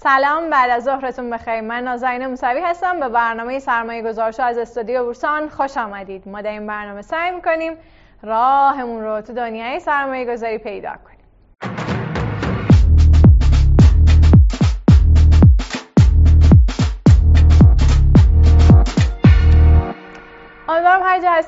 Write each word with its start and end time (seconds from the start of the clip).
سلام 0.00 0.50
بعد 0.50 0.70
از 0.70 0.84
ظهرتون 0.84 1.30
بخیر. 1.30 1.60
من 1.60 1.84
نازنین 1.84 2.26
موسوی 2.26 2.60
هستم. 2.60 3.00
به 3.00 3.08
برنامه 3.08 3.58
سرمایه 3.58 4.02
گذارشو 4.02 4.42
از 4.42 4.58
استودیو 4.58 5.04
بورسان 5.04 5.48
خوش 5.48 5.76
آمدید. 5.76 6.28
ما 6.28 6.40
در 6.40 6.50
این 6.50 6.66
برنامه 6.66 7.02
سعی 7.02 7.30
می‌کنیم 7.30 7.76
راهمون 8.22 9.02
رو 9.04 9.20
تو 9.20 9.32
دنیای 9.32 9.80
سرمایه 9.80 10.32
گذاری 10.32 10.58
پیدا 10.58 10.90
کنیم. 10.90 11.17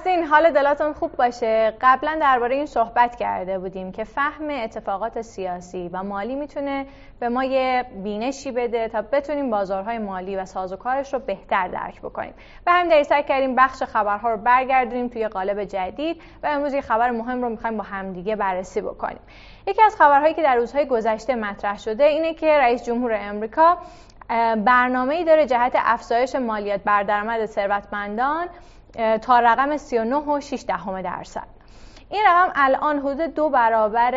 هستین 0.00 0.24
حال 0.24 0.50
دلاتون 0.50 0.92
خوب 0.92 1.16
باشه. 1.16 1.72
قبلا 1.80 2.18
درباره 2.20 2.56
این 2.56 2.66
صحبت 2.66 3.16
کرده 3.16 3.58
بودیم 3.58 3.92
که 3.92 4.04
فهم 4.04 4.50
اتفاقات 4.50 5.22
سیاسی 5.22 5.90
و 5.92 6.02
مالی 6.02 6.34
می‌تونه 6.34 6.86
به 7.20 7.28
ما 7.28 7.44
یه 7.44 7.84
بینشی 8.02 8.50
بده 8.52 8.88
تا 8.88 9.02
بتونیم 9.02 9.50
بازارهای 9.50 9.98
مالی 9.98 10.36
و 10.36 10.44
سازوکارش 10.44 11.14
رو 11.14 11.18
بهتر 11.20 11.68
درک 11.68 12.00
بکنیم. 12.00 12.34
به 12.64 12.72
همین 12.72 12.88
دلیل 12.88 13.02
سعی 13.02 13.22
کردیم 13.22 13.54
بخش 13.54 13.82
خبرها 13.82 14.30
رو 14.30 14.36
برگردونیم 14.36 15.08
توی 15.08 15.28
قالب 15.28 15.64
جدید 15.64 16.22
و 16.42 16.46
امروز 16.46 16.74
یه 16.74 16.80
خبر 16.80 17.10
مهم 17.10 17.42
رو 17.42 17.48
می‌خوایم 17.48 17.76
با 17.76 17.84
همدیگه 17.84 18.36
بررسی 18.36 18.80
بکنیم. 18.80 19.20
یکی 19.66 19.82
از 19.82 19.96
خبرهایی 19.96 20.34
که 20.34 20.42
در 20.42 20.56
روزهای 20.56 20.86
گذشته 20.86 21.34
مطرح 21.34 21.78
شده 21.78 22.04
اینه 22.04 22.34
که 22.34 22.58
رئیس 22.58 22.84
جمهور 22.84 23.14
امریکا 23.14 23.78
برنامه‌ای 24.64 25.24
داره 25.24 25.46
جهت 25.46 25.72
افزایش 25.76 26.34
مالیات 26.34 26.80
بر 26.84 27.02
درآمد 27.02 27.46
ثروتمندان 27.46 28.48
تا 29.22 29.40
رقم 29.40 29.76
39 29.76 30.16
و 30.16 30.40
6 30.40 30.64
دهم 30.68 31.02
درصد. 31.02 31.46
این 32.12 32.22
رقم 32.26 32.52
الان 32.54 32.98
حدود 32.98 33.34
دو 33.34 33.48
برابر 33.48 34.14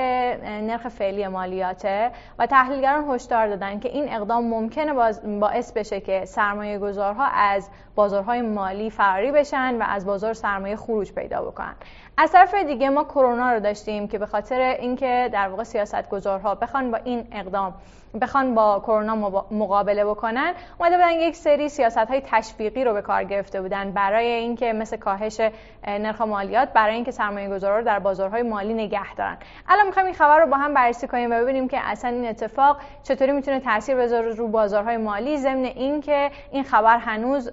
نرخ 0.62 0.88
فعلی 0.88 1.28
مالیاته 1.28 2.12
و 2.40 2.46
تحلیلگران 2.46 3.10
هشدار 3.10 3.48
دادن 3.48 3.80
که 3.80 3.90
این 3.90 4.14
اقدام 4.14 4.44
ممکنه 4.44 4.94
باعث 5.40 5.72
بشه 5.72 6.00
که 6.00 6.26
سرمایه 6.26 6.80
گذارها 6.80 7.26
از 7.26 7.70
بازارهای 7.96 8.42
مالی 8.42 8.90
فراری 8.90 9.32
بشن 9.32 9.82
و 9.82 9.86
از 9.88 10.06
بازار 10.06 10.34
سرمایه 10.34 10.76
خروج 10.76 11.12
پیدا 11.12 11.42
بکنن. 11.42 11.76
از 12.18 12.32
طرف 12.32 12.56
دیگه 12.56 12.90
ما 12.90 13.04
کرونا 13.04 13.52
رو 13.54 13.60
داشتیم 13.60 14.08
که 14.08 14.18
به 14.18 14.26
خاطر 14.26 14.60
اینکه 14.60 15.30
در 15.34 15.48
واقع 15.48 15.64
سیاست 15.64 16.10
گذارها 16.10 16.56
بخوان 16.56 16.92
با 16.92 16.98
این 16.98 17.28
اقدام 17.32 17.74
بخوان 18.22 18.56
با 18.56 18.80
کرونا 18.80 19.46
مقابله 19.52 20.06
بکنن 20.06 20.54
اومده 20.80 20.96
بودن 20.96 21.12
یک 21.12 21.36
سری 21.36 21.70
سیاست 21.70 21.98
های 21.98 22.22
تشویقی 22.26 22.84
رو 22.84 22.94
به 22.94 23.02
کار 23.02 23.24
گرفته 23.24 23.62
بودن 23.62 23.92
برای 23.92 24.28
اینکه 24.28 24.74
مثل 24.74 24.98
کاهش 24.98 25.42
نرخ 25.88 26.22
مالیات 26.22 26.74
برای 26.74 26.96
اینکه 26.96 27.12
سرمایه 27.12 27.50
گذارا 27.50 27.78
رو 27.80 27.86
در 27.86 28.00
بازارهای 28.00 28.42
مالی 28.42 28.74
نگه 28.74 29.16
دارن. 29.16 29.38
الان 29.70 29.86
می‌خوایم 29.86 30.06
این 30.06 30.16
خبر 30.16 30.40
رو 30.40 30.48
با 30.48 30.58
هم 30.58 30.74
بررسی 30.74 31.08
کنیم 31.08 31.32
و 31.32 31.42
ببینیم 31.42 31.68
که 31.68 31.80
اصلا 31.84 32.12
این 32.12 32.28
اتفاق 32.28 32.78
چطوری 33.04 33.32
می‌تونه 33.32 33.60
تاثیر 33.60 33.96
بذاره 33.96 34.30
رو 34.30 34.48
بازارهای 34.48 34.98
مالی 34.98 35.38
ضمن 35.38 35.66
اینکه 35.66 36.32
این 36.52 36.64
خبر 36.64 36.98
هنوز 36.98 37.52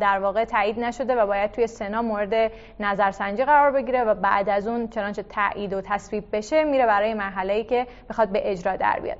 در 0.00 0.18
واقع 0.18 0.44
تایید 0.44 0.80
نشده 0.80 1.14
و 1.14 1.26
باید 1.26 1.52
توی 1.52 1.66
سنا 1.66 2.02
مورد 2.02 2.52
نظرسنجی 2.80 3.44
قرار 3.44 3.70
بگیره. 3.70 3.95
و 4.04 4.14
بعد 4.14 4.48
از 4.48 4.66
اون 4.68 4.88
چنانچه 4.88 5.22
تایید 5.22 5.72
و 5.72 5.80
تصویب 5.80 6.24
بشه 6.32 6.64
میره 6.64 6.86
برای 6.86 7.14
مرحله‌ای 7.14 7.64
که 7.64 7.86
بخواد 8.10 8.28
به 8.28 8.50
اجرا 8.50 8.76
در 8.76 9.00
بیاد. 9.00 9.18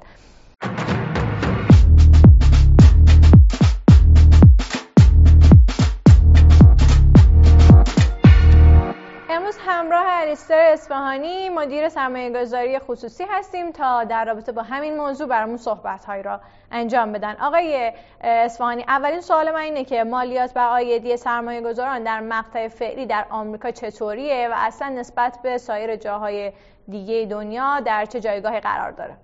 الیستر 10.27 10.73
اصفهانی 10.73 11.49
مدیر 11.49 11.89
سرمایه 11.89 12.31
گذاری 12.31 12.79
خصوصی 12.79 13.25
هستیم 13.31 13.73
تا 13.73 14.05
در 14.05 14.25
رابطه 14.25 14.53
با 14.53 14.63
همین 14.63 14.97
موضوع 14.97 15.29
برامون 15.29 15.57
صحبت 15.57 16.05
هایی 16.05 16.23
را 16.23 16.41
انجام 16.71 17.13
بدن. 17.13 17.37
آقای 17.41 17.93
اصفهانی 18.21 18.85
اولین 18.89 19.21
سوال 19.21 19.51
من 19.51 19.61
اینه 19.61 19.85
که 19.85 20.05
مالیات 20.05 20.55
بر 20.55 20.69
آیدی 20.69 21.17
سرمایه 21.17 21.61
گذاران 21.61 22.03
در 22.03 22.21
مقطع 22.21 22.69
فعلی 22.69 23.07
در 23.07 23.27
آمریکا 23.31 23.71
چطوریه 23.71 24.49
و 24.49 24.55
اصلا 24.57 24.89
نسبت 24.89 25.39
به 25.43 25.59
سایر 25.59 25.97
جاهای 25.97 26.53
دیگه 26.89 27.27
دنیا 27.31 27.81
در 27.81 28.05
چه 28.05 28.21
جایگاهی 28.21 28.61
قرار 28.61 28.91
داره؟ 28.91 29.17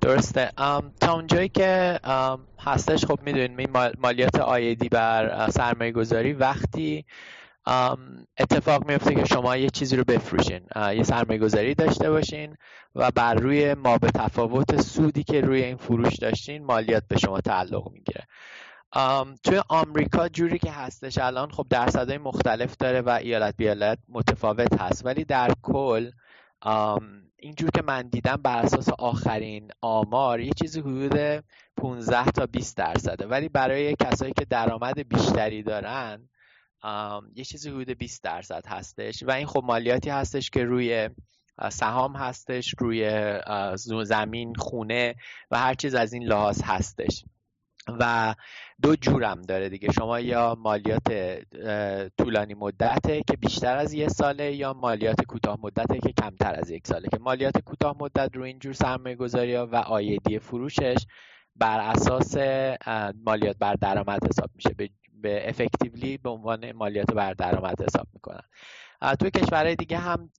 درسته. 0.00 0.50
تا 1.00 1.12
اونجایی 1.14 1.48
که 1.48 2.00
هستش 2.64 3.04
خب 3.04 3.18
می‌دونید 3.22 3.70
مالیات 3.98 4.40
آیدی 4.40 4.88
بر 4.88 5.50
سرمایه 5.50 5.92
گذاری 5.92 6.32
وقتی 6.32 7.04
اتفاق 8.38 8.88
میفته 8.88 9.14
که 9.14 9.24
شما 9.24 9.56
یه 9.56 9.70
چیزی 9.70 9.96
رو 9.96 10.04
بفروشین 10.04 10.60
یه 10.76 11.02
سرمایه 11.02 11.40
گذاری 11.40 11.74
داشته 11.74 12.10
باشین 12.10 12.56
و 12.94 13.10
بر 13.10 13.34
روی 13.34 13.74
ما 13.74 13.98
به 13.98 14.10
تفاوت 14.10 14.80
سودی 14.80 15.24
که 15.24 15.40
روی 15.40 15.62
این 15.62 15.76
فروش 15.76 16.16
داشتین 16.16 16.64
مالیات 16.64 17.02
به 17.08 17.18
شما 17.18 17.40
تعلق 17.40 17.90
می‌گیره. 17.90 18.26
توی 19.44 19.62
آمریکا 19.68 20.28
جوری 20.28 20.58
که 20.58 20.70
هستش 20.70 21.18
الان 21.18 21.50
خب 21.50 21.66
درصدهای 21.70 22.18
مختلف 22.18 22.76
داره 22.76 23.00
و 23.00 23.10
ایالت 23.10 23.54
بیالت 23.56 23.98
متفاوت 24.08 24.80
هست 24.80 25.06
ولی 25.06 25.24
در 25.24 25.52
کل 25.62 26.10
اینجور 27.36 27.70
که 27.74 27.82
من 27.82 28.08
دیدم 28.08 28.36
بر 28.36 28.58
اساس 28.58 28.88
آخرین 28.98 29.70
آمار 29.80 30.40
یه 30.40 30.52
چیزی 30.52 30.80
حدود 30.80 31.44
15 31.76 32.24
تا 32.24 32.46
20 32.46 32.76
درصده. 32.76 33.26
ولی 33.26 33.48
برای 33.48 33.96
کسایی 34.02 34.32
که 34.32 34.44
درآمد 34.44 35.08
بیشتری 35.08 35.62
دارن 35.62 36.28
یه 37.34 37.44
چیزی 37.44 37.70
حدود 37.70 37.90
20 37.90 38.22
درصد 38.22 38.64
هستش. 38.66 39.22
و 39.22 39.30
این 39.30 39.46
خب 39.46 39.62
مالیاتی 39.64 40.10
هستش 40.10 40.50
که 40.50 40.64
روی 40.64 41.10
سهام 41.70 42.16
هستش 42.16 42.74
روی 42.78 43.10
زمین 44.04 44.54
خونه 44.54 45.14
و 45.50 45.58
هر 45.58 45.74
چیز 45.74 45.94
از 45.94 46.12
این 46.12 46.22
لحاظ 46.22 46.62
هستش. 46.62 47.24
و 48.00 48.34
دو 48.82 48.96
جورم 48.96 49.42
داره 49.42 49.68
دیگه. 49.68 49.92
شما 49.92 50.20
یا 50.20 50.56
مالیات 50.58 51.38
طولانی 52.18 52.54
مدته 52.54 53.22
که 53.28 53.36
بیشتر 53.36 53.76
از 53.76 53.92
یه 53.92 54.08
ساله 54.08 54.54
یا 54.54 54.72
مالیات 54.72 55.22
کوتاه 55.22 55.58
مدته 55.62 55.98
که 55.98 56.12
کمتر 56.12 56.54
از 56.54 56.70
یک 56.70 56.86
ساله. 56.86 57.08
که 57.08 57.18
مالیات 57.18 57.58
کوتاه 57.58 57.96
مدت 58.00 58.30
رو 58.36 58.42
اینجور 58.42 58.72
سرمایه 58.72 59.16
گذاری 59.16 59.56
و 59.56 59.74
آیدی 59.76 60.38
فروشش 60.38 61.06
بر 61.56 61.80
اساس 61.80 62.36
مالیات 63.24 63.56
بر 63.58 63.74
درآمد 63.74 64.24
حساب 64.28 64.50
میشه. 64.54 64.70
به, 64.76 64.90
به 65.22 65.48
افکتیولی 65.48 66.18
به 66.18 66.30
عنوان 66.30 66.72
مالیات 66.72 67.12
بر 67.12 67.32
درآمد 67.32 67.82
حساب 67.82 68.08
می‌کنن. 68.14 68.42
توی 69.20 69.30
کشورهای 69.30 69.76
دیگه 69.76 69.98
هم 69.98 70.30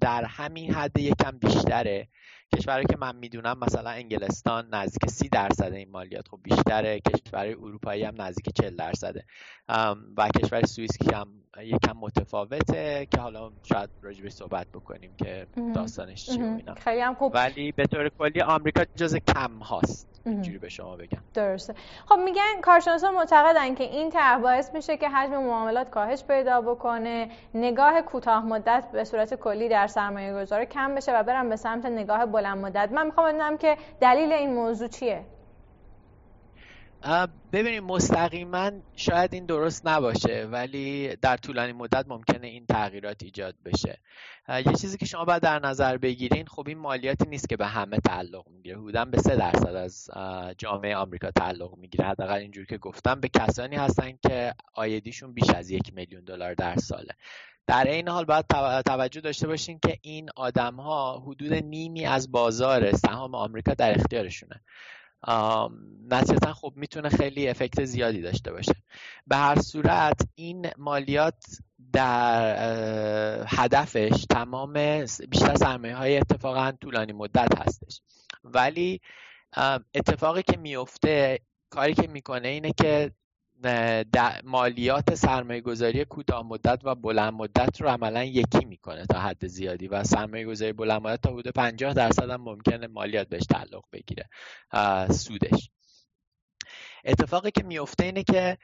در 0.00 0.24
همین 0.24 0.74
حد 0.74 0.98
یکم 0.98 1.38
بیشتره. 1.38 2.08
کشورهایی 2.56 2.86
که 2.86 2.96
من 2.96 3.16
می‌دونم 3.16 3.58
مثلا 3.58 3.90
انگلستان 3.90 4.68
نزدیک 4.72 5.10
سی 5.10 5.28
درصد 5.28 5.72
این 5.72 5.90
مالیات 5.90 6.28
خب 6.28 6.38
بیشتره. 6.42 7.00
کشور 7.00 7.46
اروپایی 7.46 8.04
هم 8.04 8.22
نزدیک 8.22 8.54
40 8.54 8.76
درصده. 8.76 9.24
و 10.16 10.28
کشور 10.42 10.62
سوئیس 10.62 10.98
که 10.98 11.16
هم 11.16 11.28
یکم 11.62 11.96
متفاوته 11.96 13.06
که 13.10 13.20
حالا 13.20 13.50
شاید 13.62 13.90
راجبش 14.02 14.32
صحبت 14.32 14.66
بکنیم 14.74 15.14
که 15.16 15.46
داستانش 15.74 16.26
چی 16.26 16.42
اینا. 16.42 16.74
خیلی 16.74 17.00
هم 17.00 17.14
خوب. 17.14 17.32
ولی 17.34 17.72
به 17.72 17.86
طور 17.86 18.08
کلی 18.08 18.40
آمریکا 18.40 18.84
جز 18.96 19.16
کم 19.16 19.58
هاست. 19.58 20.10
اینجوری 20.26 20.58
به 20.58 20.68
شما 20.68 20.96
بگم. 20.96 21.18
درسته. 21.34 21.74
خب 22.06 22.18
میگن 22.24 22.60
کارشناسان 22.62 23.14
معتقدن 23.14 23.74
که 23.74 23.84
این 23.84 24.10
طرح 24.10 24.38
باعث 24.38 24.74
میشه 24.74 24.96
که 24.96 25.08
حجم 25.08 25.42
معاملات 25.42 25.90
کاهش 25.90 26.24
پیدا 26.24 26.60
بکنه. 26.60 27.28
نگاه 27.54 28.02
کوتاه 28.02 28.46
مدت 28.46 28.84
به 28.92 29.04
صورت 29.04 29.34
کلی 29.34 29.68
در 29.68 29.86
سرمایه 29.86 30.34
گذاری 30.34 30.66
کم 30.66 30.94
بشه 30.94 31.12
و 31.18 31.22
برم 31.22 31.48
به 31.48 31.56
سمت 31.56 31.86
نگاه 31.86 32.26
بلند 32.26 32.43
مدت. 32.46 32.92
من 32.92 33.06
می‌خوام 33.06 33.28
بدونم 33.28 33.56
که 33.56 33.76
دلیل 34.00 34.32
این 34.32 34.54
موضوع 34.54 34.88
چیه؟ 34.88 35.24
ببینید 37.52 37.82
مستقیما 37.82 38.70
شاید 38.96 39.34
این 39.34 39.46
درست 39.46 39.86
نباشه 39.86 40.48
ولی 40.52 41.16
در 41.16 41.36
طولانی 41.36 41.72
مدت 41.72 42.04
ممکنه 42.08 42.46
این 42.46 42.66
تغییرات 42.66 43.22
ایجاد 43.22 43.54
بشه. 43.64 43.98
یه 44.48 44.72
چیزی 44.80 44.98
که 44.98 45.06
شما 45.06 45.24
باید 45.24 45.42
در 45.42 45.58
نظر 45.58 45.96
بگیرین 45.96 46.46
خب 46.46 46.68
این 46.68 46.78
مالیاتی 46.78 47.28
نیست 47.28 47.48
که 47.48 47.56
به 47.56 47.66
همه 47.66 47.98
تعلق 47.98 48.48
می‌گیره. 48.48 48.78
حدودا 48.78 49.04
به 49.04 49.18
سه 49.18 49.36
درصد 49.36 49.74
از 49.74 50.10
جامعه 50.58 50.96
آمریکا 50.96 51.30
تعلق 51.30 51.76
می‌گیره. 51.76 52.04
حداقل 52.04 52.38
اینجور 52.38 52.66
که 52.66 52.78
گفتم 52.78 53.20
به 53.20 53.28
کسانی 53.28 53.76
هستن 53.76 54.12
که 54.22 54.54
آیدیشون 54.74 55.34
بیش 55.34 55.50
از 55.50 55.70
یک 55.70 55.94
میلیون 55.94 56.24
دلار 56.24 56.54
در 56.54 56.76
ساله. 56.76 57.14
در 57.66 57.84
این 57.84 58.08
حال 58.08 58.24
باید 58.24 58.46
توجه 58.86 59.20
داشته 59.20 59.46
باشین 59.46 59.78
که 59.78 59.98
این 60.02 60.30
آدم 60.36 60.74
ها 60.74 61.18
حدود 61.18 61.52
نیمی 61.52 62.06
از 62.06 62.32
بازار 62.32 62.92
سهام 62.92 63.34
آمریکا 63.34 63.74
در 63.74 63.98
اختیارشونه. 63.98 64.60
نتیجتا 66.10 66.52
خب 66.52 66.72
می‌تونه 66.76 67.08
خیلی 67.08 67.48
افکت 67.48 67.84
زیادی 67.84 68.20
داشته 68.20 68.52
باشه. 68.52 68.74
به 69.26 69.36
هر 69.36 69.60
صورت 69.60 70.28
این 70.34 70.70
مالیات 70.78 71.44
در 71.92 73.44
هدفش 73.48 74.24
تمام 74.30 74.72
بیشتر 75.28 75.54
سرمایه 75.54 75.96
های 75.96 76.16
اتفاقا 76.16 76.72
طولانی 76.80 77.12
مدت 77.12 77.58
هستش. 77.58 78.00
ولی 78.44 79.00
اتفاقی 79.94 80.42
که 80.42 80.56
میفته 80.56 81.40
کاری 81.70 81.94
که 81.94 82.06
می‌کنه 82.06 82.48
اینه 82.48 82.72
که 82.72 83.12
مالیات 84.44 85.14
سرمایه 85.14 85.60
گذاری 85.60 86.04
کوتاه 86.04 86.46
مدت 86.46 86.80
و 86.84 86.94
بلند 86.94 87.32
مدت 87.32 87.80
رو 87.80 87.88
عملا 87.88 88.24
یکی 88.24 88.64
می‌کنه 88.64 89.06
تا 89.06 89.20
حد 89.20 89.46
زیادی 89.46 89.88
و 89.88 90.04
سرمایه 90.04 90.46
گذاری 90.46 90.72
بلند 90.72 91.02
مدت 91.02 91.20
تا 91.20 91.30
حدود 91.30 91.48
50 91.48 91.94
درصد 91.94 92.30
هم 92.30 92.40
ممکنه 92.40 92.86
مالیات 92.86 93.28
بهش 93.28 93.44
تعلق 93.50 93.84
بگیره 93.92 94.28
سودش. 95.10 95.70
اتفاقی 97.06 97.50
که 97.50 97.62
میفته 97.62 98.04
اینه 98.04 98.22
که 98.22 98.58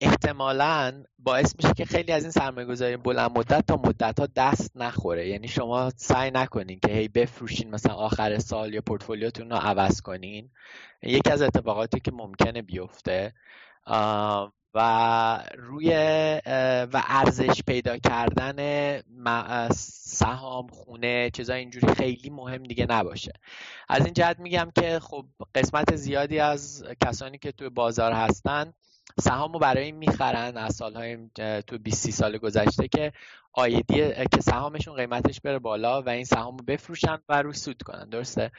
احتمالا 0.00 1.04
باعث 1.18 1.54
میشه 1.56 1.74
که 1.74 1.84
خیلی 1.84 2.12
از 2.12 2.22
این 2.22 2.30
سرمایه 2.30 2.66
گذاری 2.66 2.96
بلند 2.96 3.38
مدت 3.38 3.66
تا 3.66 3.76
مدت 3.76 4.20
ها 4.20 4.28
دست 4.36 4.76
نخوره. 4.76 5.28
یعنی 5.28 5.48
شما 5.48 5.90
سعی 5.96 6.30
نکنین 6.30 6.78
که 6.78 6.92
هی 6.92 7.08
بفروشین 7.08 7.70
مثلا 7.70 7.94
آخر 7.94 8.38
سال 8.38 8.74
یا 8.74 8.80
پورتفولیوتون 8.80 9.50
رو 9.50 9.56
عوض 9.56 10.00
کنین. 10.00 10.50
یکی 11.02 11.30
از 11.30 11.42
اتفاقاتی 11.42 12.00
که 12.00 12.12
ممکنه 12.12 12.62
بیفته 12.62 13.34
و 13.86 15.44
روی 15.56 15.90
و 16.92 17.02
ارزش 17.08 17.62
پیدا 17.66 17.98
کردن 17.98 19.00
سهام 20.06 20.66
خونه 20.66 21.30
چیزای 21.30 21.58
اینجوری 21.58 21.94
خیلی 21.94 22.30
مهم 22.30 22.62
دیگه 22.62 22.86
نباشه. 22.88 23.32
از 23.88 24.04
این 24.04 24.14
جهت 24.14 24.38
میگم 24.38 24.72
که 24.74 24.98
خب 24.98 25.26
قسمت 25.54 25.96
زیادی 25.96 26.38
از 26.38 26.84
کسانی 27.04 27.38
که 27.38 27.52
توی 27.52 27.68
بازار 27.68 28.12
هستن 28.12 28.72
سهام 29.20 29.52
رو 29.52 29.58
برای 29.58 29.84
این 29.84 29.96
می‌خرن 29.96 30.56
از 30.56 30.76
سالهای 30.76 31.30
تو 31.66 31.78
20 31.78 32.10
سال 32.10 32.38
گذشته 32.38 32.88
که 32.88 33.12
آیدی 33.52 34.12
که 34.32 34.40
سهامشون 34.40 34.96
قیمتش 34.96 35.40
بره 35.40 35.58
بالا 35.58 36.02
و 36.02 36.08
این 36.08 36.24
سهام 36.24 36.56
رو 36.56 36.64
بفروشن 36.64 37.18
و 37.28 37.42
روی 37.42 37.52
سود 37.52 37.82
کنن. 37.82 38.08
درسته؟ 38.08 38.50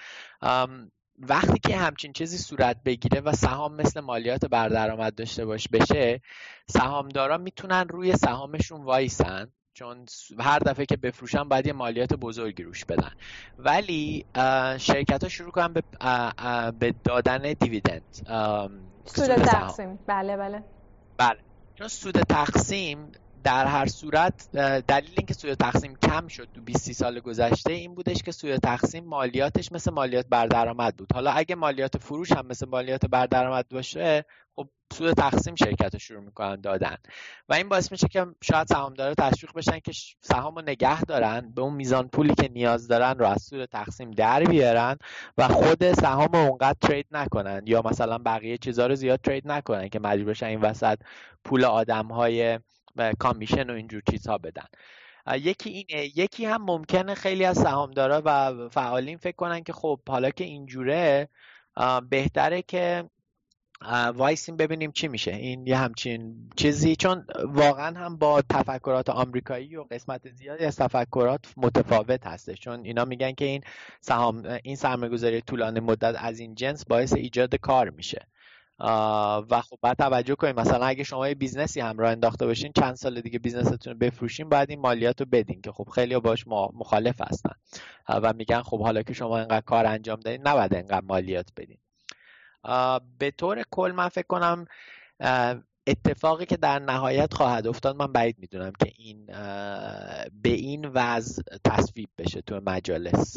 وقتی 1.19 1.59
که 1.59 1.77
همچین 1.77 2.13
چیزی 2.13 2.37
صورت 2.37 2.77
بگیره 2.85 3.21
و 3.21 3.31
سهام 3.31 3.75
مثل 3.75 3.99
مالیات 3.99 4.45
بردرآمد 4.45 5.15
داشته 5.15 5.45
باش 5.45 5.67
بشه 5.67 6.21
سهامدارا 6.67 7.37
می‌تونن 7.37 7.87
روی 7.89 8.15
سهامشون 8.17 8.83
وایسن 8.83 9.51
چون 9.73 10.05
هر 10.39 10.59
دفعه 10.59 10.85
که 10.85 10.97
بفروشن 10.97 11.43
باید 11.43 11.67
یه 11.67 11.73
مالیات 11.73 12.13
بزرگی 12.13 12.63
روش 12.63 12.85
بدن. 12.85 13.11
ولی 13.57 14.25
شرکت 14.79 15.23
ها 15.23 15.29
شروع 15.29 15.51
کنن 15.51 15.73
به, 15.73 15.83
به 16.79 16.95
دادن 17.03 17.53
دیویدند 17.53 18.03
سود 19.05 19.35
تقسیم. 19.35 19.99
بله 20.07 20.37
بله. 20.37 20.63
بله. 21.17 21.37
چون 21.75 21.87
سود 21.87 22.21
تقسیم 22.21 23.11
در 23.45 23.65
هر 23.65 23.85
صورت 23.85 24.51
دلیل 24.87 25.13
اینکه 25.17 25.33
سود 25.33 25.53
تقسیم 25.53 25.95
کم 25.95 26.27
شد 26.27 26.47
تو 26.53 26.61
20 26.61 26.91
سال 26.91 27.19
گذشته 27.19 27.73
این 27.73 27.95
بودش 27.95 28.23
که 28.23 28.31
سود 28.31 28.57
تقسیم 28.57 29.05
مالیاتش 29.05 29.71
مثل 29.71 29.91
مالیات 29.91 30.25
بر 30.29 30.47
درآمد 30.47 30.95
بود. 30.95 31.13
حالا 31.13 31.31
اگه 31.31 31.55
مالیات 31.55 31.97
فروش 31.97 32.31
هم 32.31 32.47
مثل 32.47 32.69
مالیات 32.69 33.05
بر 33.05 33.25
درآمد 33.25 33.65
باشه 33.69 34.25
خب 34.55 34.69
سود 34.93 35.13
تقسیم 35.13 35.55
شرکت 35.55 35.93
رو 35.93 35.99
شروع 35.99 36.23
می‌کنن 36.23 36.61
دادن. 36.61 36.95
و 37.49 37.53
این 37.53 37.69
باعث 37.69 37.91
میشه 37.91 38.07
که 38.07 38.25
شاید 38.43 38.67
سهامدارا 38.67 39.13
تشویق 39.13 39.53
بشن 39.53 39.79
که 39.79 39.91
سهام 40.21 40.55
رو 40.55 40.61
نگه 40.61 41.01
دارن 41.01 41.51
به 41.55 41.61
اون 41.61 41.73
میزان 41.73 42.07
پولی 42.07 42.33
که 42.35 42.47
نیاز 42.47 42.87
دارن 42.87 43.19
رو 43.19 43.25
از 43.25 43.43
سود 43.43 43.65
تقسیم 43.65 44.11
در 44.11 44.43
بیارن 44.43 44.97
و 45.37 45.47
خود 45.47 45.93
سهام 45.93 46.29
رو 46.33 46.39
اونقدر 46.39 46.77
ترید 46.81 47.07
نکنن 47.11 47.61
یا 47.65 47.81
مثلا 47.85 48.17
بقیه 48.17 48.57
چیزها 48.57 48.87
رو 48.87 48.95
زیاد 48.95 49.19
ترید 49.19 49.47
نکنن 49.47 49.89
که 49.89 49.99
مجبور 49.99 50.29
بشن 50.29 50.45
این 50.45 50.61
وسط 50.61 50.97
پول 51.43 51.65
آدم 51.65 52.07
های 52.07 52.59
کامیشن 53.19 53.69
و 53.69 53.73
اینجور 53.73 54.01
چیزها 54.11 54.37
بدن. 54.37 54.65
یکی 55.33 55.69
اینه 55.69 56.05
یکی 56.05 56.45
هم 56.45 56.61
ممکنه 56.61 57.15
خیلی 57.15 57.45
از 57.45 57.57
سهامدارا 57.57 58.21
و 58.25 58.69
فعالین 58.69 59.17
فکر 59.17 59.35
کنن 59.35 59.63
که 59.63 59.73
خب 59.73 59.99
حالا 60.09 60.29
که 60.29 60.43
اینجوره 60.43 61.29
بهتره 62.09 62.61
که 62.61 63.09
وایسیم 64.15 64.57
ببینیم 64.57 64.91
چی 64.91 65.07
میشه. 65.07 65.31
این 65.31 65.67
یه 65.67 65.77
همچین 65.77 66.49
چیزی 66.55 66.95
چون 66.95 67.25
واقعا 67.45 67.99
هم 67.99 68.17
با 68.17 68.41
تفکرات 68.41 69.09
آمریکایی 69.09 69.75
و 69.75 69.83
قسمت 69.83 70.29
زیادی 70.31 70.65
از 70.65 70.75
تفکرات 70.75 71.53
متفاوت 71.57 72.27
هستش. 72.27 72.59
چون 72.59 72.85
اینا 72.85 73.05
میگن 73.05 73.31
که 73.31 73.45
این 73.45 73.63
سهام 74.01 74.59
این 74.63 74.75
سرمایه‌گذاری 74.75 75.41
طولانی 75.41 75.79
مدت 75.79 76.15
از 76.17 76.39
این 76.39 76.55
جنس 76.55 76.85
باعث 76.85 77.13
ایجاد 77.13 77.55
کار 77.55 77.89
میشه. 77.89 78.27
و 78.79 79.61
خب 79.69 79.79
بعد 79.81 79.97
توجه 79.97 80.35
کنیم. 80.35 80.55
مثلا 80.55 80.85
اگه 80.85 81.03
شما 81.03 81.27
یه 81.27 81.35
business 81.35 81.79
ی 81.79 81.86
هم 81.86 81.99
راه 81.99 82.11
انداخته 82.11 82.45
باشین 82.45 82.71
چند 82.75 82.95
سال 82.95 83.21
دیگه 83.21 83.39
business 83.39 83.79
تون 83.79 83.93
رو 83.93 83.99
بفروشین 83.99 84.49
باید 84.49 84.69
این 84.69 84.79
مالیات 84.79 85.19
رو 85.21 85.27
بدین 85.31 85.61
که 85.61 85.71
خب 85.71 85.89
خیلی 85.89 86.19
باش 86.19 86.47
مخالف 86.47 87.21
هستن. 87.21 87.55
و 88.09 88.33
میگن 88.33 88.61
خب 88.61 88.81
حالا 88.81 89.03
که 89.03 89.13
شما 89.13 89.39
اینقدر 89.39 89.61
کار 89.61 89.85
انجام 89.85 90.19
دادین 90.19 90.47
نباید 90.47 90.73
اینقدر 90.73 91.05
مالیات 91.05 91.47
بدین. 91.57 91.77
به 93.19 93.31
طور 93.31 93.63
کل 93.71 93.93
من 93.95 94.09
فکر 94.09 94.27
کنم 94.27 94.65
اتفاقی 95.87 96.45
که 96.45 96.57
در 96.57 96.79
نهایت 96.79 97.33
خواهد 97.33 97.67
افتاد 97.67 97.95
من 97.95 98.11
بعید 98.11 98.39
می‌دونم 98.39 98.71
که 98.79 98.91
این 98.97 99.25
به 100.41 100.49
این 100.49 100.85
وضع 100.85 101.41
تصویب 101.63 102.09
بشه 102.17 102.41
تو 102.41 102.61
مجالس. 102.65 103.35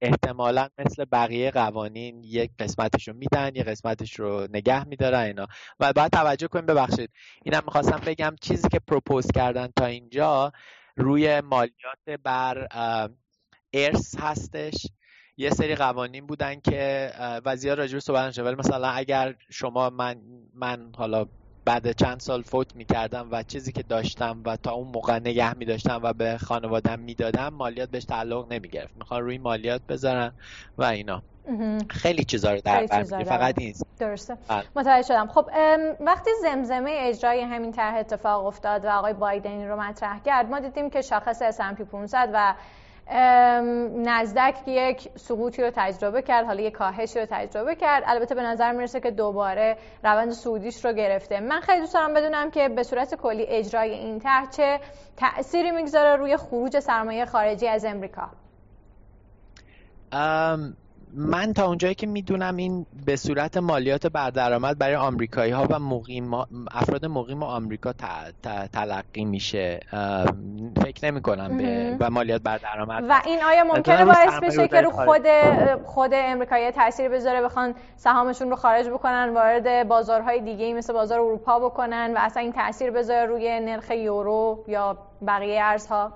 احتمالا 0.00 0.68
مثل 0.78 1.04
بقیه 1.04 1.50
قوانین 1.50 2.24
یک 2.24 2.50
قسمتش 2.58 3.08
رو 3.08 3.14
میدن 3.14 3.50
یک 3.54 3.64
قسمتش 3.64 4.18
رو 4.18 4.48
نگه 4.52 4.84
میدارن 4.84 5.20
اینا. 5.20 5.46
و 5.80 5.92
باید 5.92 6.12
توجه 6.12 6.48
کنیم 6.48 6.66
ببخشید 6.66 7.10
اینم 7.44 7.62
می‌خواستم 7.64 8.00
بگم 8.06 8.36
چیزی 8.40 8.68
که 8.68 8.78
پروپوز 8.78 9.26
کردن 9.34 9.68
تا 9.76 9.86
اینجا 9.86 10.52
روی 10.96 11.40
مالیات 11.40 12.20
بر 12.22 12.68
ارث 13.72 14.16
هستش. 14.18 14.86
یه 15.36 15.50
سری 15.50 15.74
قوانین 15.74 16.26
بودن 16.26 16.60
که 16.60 17.12
وزیر 17.44 17.74
راجب 17.74 17.98
صحبت 17.98 18.38
ولی 18.38 18.54
مثلا 18.54 18.88
اگر 18.88 19.34
شما 19.50 19.90
من 19.90 20.20
من 20.54 20.92
حالا 20.96 21.26
بعد 21.68 21.92
چند 21.92 22.20
سال 22.20 22.42
فوت 22.42 22.76
می‌کردم 22.76 23.28
و 23.30 23.42
چیزی 23.42 23.72
که 23.72 23.82
داشتم 23.82 24.42
و 24.46 24.56
تا 24.56 24.72
اون 24.72 24.88
موقع 24.88 25.18
نگه 25.18 25.54
میداشتم 25.54 26.00
و 26.02 26.12
به 26.12 26.38
خانوادم 26.38 26.98
می‌دادم 26.98 27.48
مالیات 27.48 27.90
بهش 27.90 28.04
تعلق 28.04 28.52
نمی‌گرفت. 28.52 28.96
می‌خوان 28.96 29.22
روی 29.22 29.38
مالیات 29.38 29.82
بزنن 29.88 30.32
و 30.78 30.84
اینا. 30.84 31.22
خیلی 31.90 32.24
چیزا 32.24 32.52
رو 32.52 32.60
در 32.64 32.86
بر 32.86 33.24
فقط 33.24 33.58
این. 33.58 33.74
درسته. 33.98 34.36
متوجه 34.76 35.08
شدم. 35.08 35.26
خب 35.26 35.46
وقتی 36.00 36.30
زمزمه 36.42 36.94
اجرای 36.98 37.40
همین 37.40 37.72
طرح 37.72 37.94
اتفاق 37.94 38.46
افتاد 38.46 38.84
و 38.84 38.88
آقای 38.88 39.12
بایدن 39.12 39.68
رو 39.68 39.80
مطرح 39.80 40.20
کرد 40.22 40.50
ما 40.50 40.60
دیدیم 40.60 40.90
که 40.90 41.00
شاخص 41.00 41.42
S&P 41.42 41.82
500 41.82 42.30
و 42.34 42.54
نزدک 43.96 44.54
یک 44.66 45.08
سقوطی 45.16 45.62
رو 45.62 45.70
تجربه 45.74 46.22
کرد 46.22 46.46
حالا 46.46 46.60
یک 46.60 46.72
کاهشی 46.72 47.20
رو 47.20 47.26
تجربه 47.30 47.74
کرد. 47.74 48.02
البته 48.06 48.34
به 48.34 48.42
نظر 48.42 48.72
می‌رسه 48.72 49.00
که 49.00 49.10
دوباره 49.10 49.76
روند 50.04 50.30
سعودیش 50.30 50.84
رو 50.84 50.92
گرفته. 50.92 51.40
من 51.40 51.60
خیلی 51.60 51.80
دوست 51.80 51.94
دارم 51.94 52.14
بدونم 52.14 52.50
که 52.50 52.68
به 52.68 52.82
صورت 52.82 53.14
کلی 53.14 53.46
اجرای 53.48 53.90
این 53.90 54.18
طرح 54.18 54.50
چه 54.50 54.80
تأثیری 55.16 55.70
می‌گذاره 55.70 56.16
روی 56.16 56.36
خروج 56.36 56.78
سرمایه 56.78 57.24
خارجی 57.24 57.68
از 57.68 57.84
امریکا. 57.84 58.30
من 61.14 61.52
تا 61.52 61.66
اونجایی 61.66 61.94
که 61.94 62.06
می‌دونم 62.06 62.56
این 62.56 62.86
به 63.06 63.16
صورت 63.16 63.56
مالیات 63.56 64.06
بردرآمد 64.06 64.78
برای 64.78 64.96
آمریکایی 64.96 65.52
ها 65.52 65.66
و 65.70 65.78
مقیم 65.78 66.34
افراد 66.74 67.06
مقیم 67.06 67.42
آمریکا 67.42 67.92
تلقی 68.72 69.24
میشه. 69.24 69.80
فکر 70.82 71.10
نمی 71.10 71.22
کنم 71.22 71.58
به 71.58 71.96
و 72.00 72.10
مالیات 72.10 72.42
بردرآمد. 72.42 73.04
و 73.08 73.20
این 73.26 73.42
آیا 73.42 73.64
ممکنه 73.64 74.04
باعث 74.04 74.34
بشه 74.42 74.68
که 74.68 74.80
رو 74.80 74.90
خود 74.90 75.26
خود 75.84 76.10
امریکایی 76.14 76.70
تاثیر 76.70 77.08
بذاره 77.08 77.42
بخوان 77.42 77.74
سهامشون 77.96 78.50
رو 78.50 78.56
خارج 78.56 78.88
بکنن 78.88 79.34
وارد 79.34 79.88
بازارهای 79.88 80.40
دیگه 80.40 80.74
مثل 80.74 80.92
بازار 80.92 81.20
اروپا 81.20 81.58
بکنن 81.58 82.12
و 82.16 82.18
اصلا 82.18 82.42
این 82.42 82.52
تاثیر 82.52 82.90
بذاره 82.90 83.26
روی 83.26 83.60
نرخ 83.60 83.90
یورو 83.90 84.64
یا 84.68 84.98
بقیه 85.26 85.62
ارزها؟ 85.62 86.12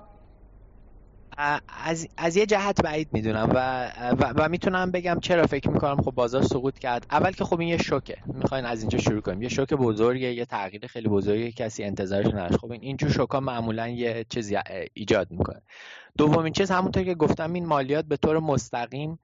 از, 1.37 2.07
از 2.17 2.37
یه 2.37 2.45
جهت 2.45 2.81
بعید 2.81 3.09
می‌دونم 3.11 3.49
و, 3.55 3.91
و, 4.19 4.33
و, 4.37 4.49
می‌تونم 4.49 4.91
بگم 4.91 5.17
چرا 5.21 5.47
فکر 5.47 5.69
می‌کنم 5.69 6.01
خب 6.01 6.11
بازار 6.11 6.41
سقوط 6.41 6.79
کرد. 6.79 7.05
اول 7.11 7.31
که 7.31 7.43
خب 7.43 7.59
این 7.59 7.69
یه 7.69 7.77
شوکه. 7.77 8.17
می‌خواین 8.25 8.65
از 8.65 8.79
اینجا 8.81 8.97
شروع 8.97 9.21
کنیم. 9.21 9.41
یه 9.41 9.49
شوک 9.49 9.73
بزرگه 9.73 10.33
یه 10.33 10.45
تغییر 10.45 10.87
خیلی 10.87 11.09
بزرگه 11.09 11.51
کسی 11.51 11.83
انتظارش 11.83 12.27
نداشت. 12.27 12.57
خب 12.57 12.71
این 12.71 12.81
اینجور 12.81 13.09
شوکا 13.09 13.39
معمولا 13.39 13.87
یه 13.87 14.25
چیزی 14.29 14.57
ایجاد 14.93 15.31
می‌کنه. 15.31 15.61
دومین 16.17 16.53
چیز 16.53 16.71
همونطور 16.71 17.03
که 17.03 17.15
گفتم 17.15 17.53
این 17.53 17.65
مالیات 17.65 18.05
به 18.05 18.17
طور 18.17 18.39
مستقیم 18.39 19.19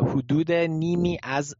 حدود 0.00 0.52
نیمی 0.52 1.18
از 1.22 1.54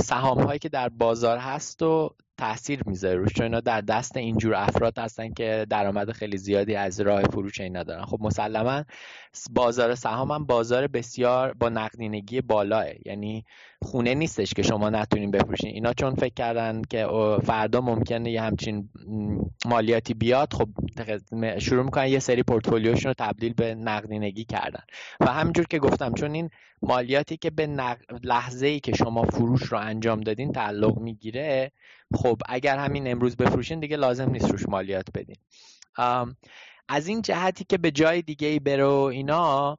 سهام 0.00 0.42
هایی 0.42 0.58
که 0.58 0.68
در 0.68 0.88
بازار 0.88 1.38
هست 1.38 1.82
و 1.82 2.14
تاثیر 2.40 2.80
می‌ذاره. 2.86 3.14
روش 3.18 3.32
چون 3.32 3.44
اینا 3.44 3.60
در 3.60 3.80
دست 3.80 4.16
اینجور 4.16 4.54
افراد 4.54 4.98
هستن 4.98 5.32
که 5.32 5.66
درآمد 5.70 6.12
خیلی 6.12 6.36
زیادی 6.36 6.74
از 6.74 7.00
راه 7.00 7.22
فروش 7.22 7.60
اینا 7.60 7.82
دارن. 7.82 8.04
خب 8.04 8.18
مسلما 8.20 8.84
بازار 9.50 9.94
سهام 9.94 10.30
هم 10.30 10.46
بازار 10.46 10.86
بسیار 10.86 11.52
با 11.52 11.68
نقدینگی 11.68 12.40
بالاه. 12.40 12.86
یعنی 13.06 13.44
خونه 13.82 14.14
نیستش 14.14 14.54
که 14.54 14.62
شما 14.62 14.90
نتونین 14.90 15.30
بفروشین. 15.30 15.70
اینا 15.70 15.92
چون 15.92 16.14
فکر 16.14 16.34
کردن 16.34 16.82
که 16.90 17.06
فردا 17.44 17.80
ممکنه 17.80 18.30
یه 18.30 18.42
همچین 18.42 18.88
مالیاتی 19.66 20.14
بیاد 20.14 20.52
خب 20.52 20.68
شروع 21.58 21.84
می‌کنن 21.84 22.06
یه 22.06 22.18
سری 22.18 22.42
پورتفولیوشون 22.42 23.08
رو 23.08 23.14
تبدیل 23.18 23.52
به 23.52 23.74
نقدینگی 23.74 24.44
کردن. 24.44 24.82
و 25.20 25.26
همینجور 25.26 25.66
که 25.66 25.78
گفتم 25.78 26.12
چون 26.12 26.34
این 26.34 26.50
مالیاتی 26.82 27.36
که 27.36 27.50
به 27.50 27.68
لحظه 28.22 28.66
ای 28.66 28.80
که 28.80 28.92
شما 28.96 29.22
فروش 29.22 29.62
رو 29.62 29.78
انجام 29.78 30.20
دادین 30.20 30.52
تعلق 30.52 30.98
می‌گیره 30.98 31.72
خب 32.14 32.36
اگر 32.48 32.78
همین 32.78 33.10
امروز 33.10 33.36
بفروشین 33.36 33.80
دیگه 33.80 33.96
لازم 33.96 34.30
نیست 34.30 34.50
روش 34.50 34.68
مالیات 34.68 35.06
بدین. 35.14 35.36
از 36.88 37.06
این 37.06 37.22
جهتی 37.22 37.64
که 37.64 37.78
به 37.78 37.90
جای 37.90 38.22
دیگه 38.22 38.48
ای 38.48 38.58
بره 38.58 38.88
اینا 38.88 39.78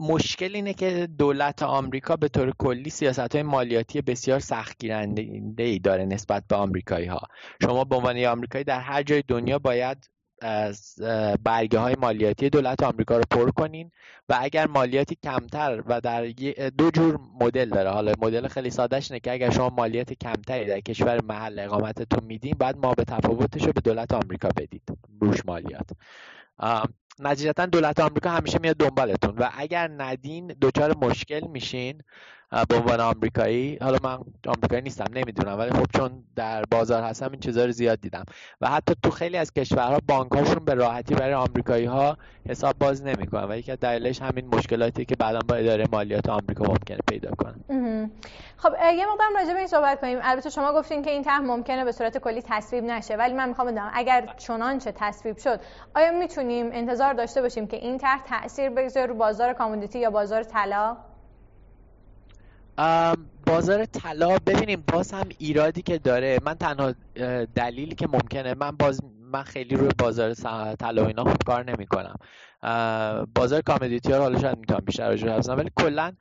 مشکل 0.00 0.54
اینه 0.54 0.74
که 0.74 1.08
دولت 1.18 1.62
آمریکا 1.62 2.16
به 2.16 2.28
طور 2.28 2.52
کلی 2.58 2.90
سیاست 2.90 3.34
های 3.34 3.42
مالیاتی 3.42 4.00
بسیار 4.00 4.38
سختگیرنده 4.38 5.62
ای 5.62 5.78
داره 5.78 6.04
نسبت 6.04 6.44
به 6.48 6.56
آمریکایی 6.56 7.06
ها 7.06 7.20
شما 7.62 7.84
به 7.84 7.96
عنوان 7.96 8.24
آمریکایی 8.24 8.64
در 8.64 8.80
هر 8.80 9.02
جای 9.02 9.22
دنیا 9.28 9.58
باید 9.58 10.10
از 10.42 10.94
برگه 11.44 11.78
های 11.78 11.96
مالیاتی 11.98 12.50
دولت 12.50 12.82
آمریکا 12.82 13.16
رو 13.16 13.24
پر 13.30 13.50
کنین 13.50 13.90
و 14.28 14.38
اگر 14.40 14.66
مالیاتی 14.66 15.14
کمتر 15.22 15.82
و 15.86 16.00
در 16.00 16.26
دو 16.78 16.90
جور 16.90 17.20
مدل 17.40 17.68
داره. 17.68 17.90
حالا 17.90 18.12
مدل 18.22 18.48
خیلی 18.48 18.70
سادهش 18.70 19.10
اینه 19.10 19.20
که 19.20 19.32
اگر 19.32 19.50
شما 19.50 19.68
مالیات 19.68 20.12
کمتری 20.12 20.66
در 20.66 20.80
کشور 20.80 21.20
محل 21.24 21.58
اقامتتون 21.58 22.24
میدین 22.24 22.54
بعد 22.58 22.76
ما 22.76 22.94
به 22.94 23.04
تفاوتش 23.04 23.66
رو 23.66 23.72
به 23.72 23.80
دولت 23.80 24.14
آمریکا 24.14 24.48
بدید. 24.56 24.82
روش 25.20 25.46
مالیات. 25.46 25.90
نتیجتا 27.20 27.66
دولت 27.66 28.00
آمریکا 28.00 28.30
همیشه 28.30 28.58
میاد 28.58 28.76
دنبالتون. 28.76 29.34
و 29.38 29.50
اگر 29.56 29.90
ندین 29.98 30.46
دچار 30.60 30.96
مشکل 30.96 31.46
میشین 31.46 32.02
به 32.68 32.76
عنوان 32.76 33.00
آمریکایی. 33.00 33.78
حالا 33.82 33.98
من 34.02 34.18
آمریکایی 34.46 34.82
نیستم 34.82 35.06
نمی‌دونم. 35.14 35.58
ولی 35.58 35.70
خب 35.70 35.86
چون 35.96 36.24
در 36.36 36.64
بازار 36.70 37.02
هستم 37.02 37.30
این 37.30 37.40
چیزا 37.40 37.64
رو 37.64 37.72
زیاد 37.72 38.00
دیدم. 38.00 38.24
و 38.60 38.68
حتی 38.68 38.94
تو 39.02 39.10
خیلی 39.10 39.36
از 39.36 39.52
کشورها 39.52 39.98
بانک 40.08 40.32
هاشون 40.32 40.64
به 40.64 40.74
راحتی 40.74 41.14
برای 41.14 41.34
آمریکایی 41.34 41.84
ها 41.84 42.16
حساب 42.48 42.78
باز 42.78 43.02
نمی‌کنن. 43.02 43.50
و 43.50 43.56
یکی 43.56 43.72
از 43.72 43.78
دلایلش 43.78 44.22
همین 44.22 44.46
مشکلاتی 44.46 45.04
که 45.04 45.16
بعدا 45.16 45.38
با 45.48 45.54
اداره 45.54 45.84
مالیات 45.92 46.28
آمریکا 46.28 46.64
ممکنه 46.64 46.98
پیدا 47.08 47.30
کنن 47.30 47.60
خب 48.56 48.72
یه 48.94 49.06
مقدار 49.06 49.26
راجع 49.34 49.52
به 49.52 49.58
این 49.58 49.68
صحبت 49.68 50.00
کنیم. 50.00 50.18
البته 50.22 50.50
شما 50.50 50.72
گفتین 50.72 51.02
که 51.02 51.10
این 51.10 51.22
طرح 51.22 51.40
ممکنه 51.40 51.84
به 51.84 51.92
صورت 51.92 52.18
کلی 52.18 52.42
تصویب 52.42 52.84
نشه. 52.84 53.16
ولی 53.16 53.34
من 53.34 53.48
می‌خوام 53.48 53.68
بدونم 53.68 53.90
اگر 53.94 54.34
چنانچه 54.36 54.92
تصویب 54.92 55.38
شد 55.38 55.60
آیا 55.94 56.18
می‌تونیم 56.18 56.70
انتظار 56.72 57.05
داشته 57.12 57.42
باشیم 57.42 57.66
که 57.66 57.76
این 57.76 57.98
طرح 57.98 58.22
تاثیر 58.22 58.70
بگذاره 58.70 59.06
رو 59.06 59.14
بازار 59.14 59.52
کامودیتی 59.52 59.98
یا 59.98 60.10
بازار 60.10 60.42
طلا؟ 60.42 60.96
بازار 63.46 63.84
طلا 63.84 64.38
ببینیم 64.38 64.84
باز 64.92 65.12
هم 65.12 65.28
ایرادی 65.38 65.82
که 65.82 65.98
داره. 65.98 66.38
من 66.42 66.54
تنها 66.54 66.94
دلیلی 67.54 67.94
که 67.94 68.06
ممکنه 68.06 68.54
من 68.54 68.70
باز 68.70 69.00
من 69.20 69.42
خیلی 69.42 69.76
روی 69.76 69.88
بازار 69.98 70.34
طلا 70.74 71.06
اینا 71.06 71.24
خوب 71.24 71.36
کار 71.46 71.64
نمی 71.64 71.86
کنم 71.86 72.16
بازار 73.34 73.62
کامدیتی 73.62 74.12
ها 74.12 74.18
حالا 74.18 74.38
شاید 74.38 74.58
می‌تونم 74.58 74.80
بیشتر 74.84 75.08
راجع 75.08 75.54
ولی 75.54 75.70
کلا 75.76 76.12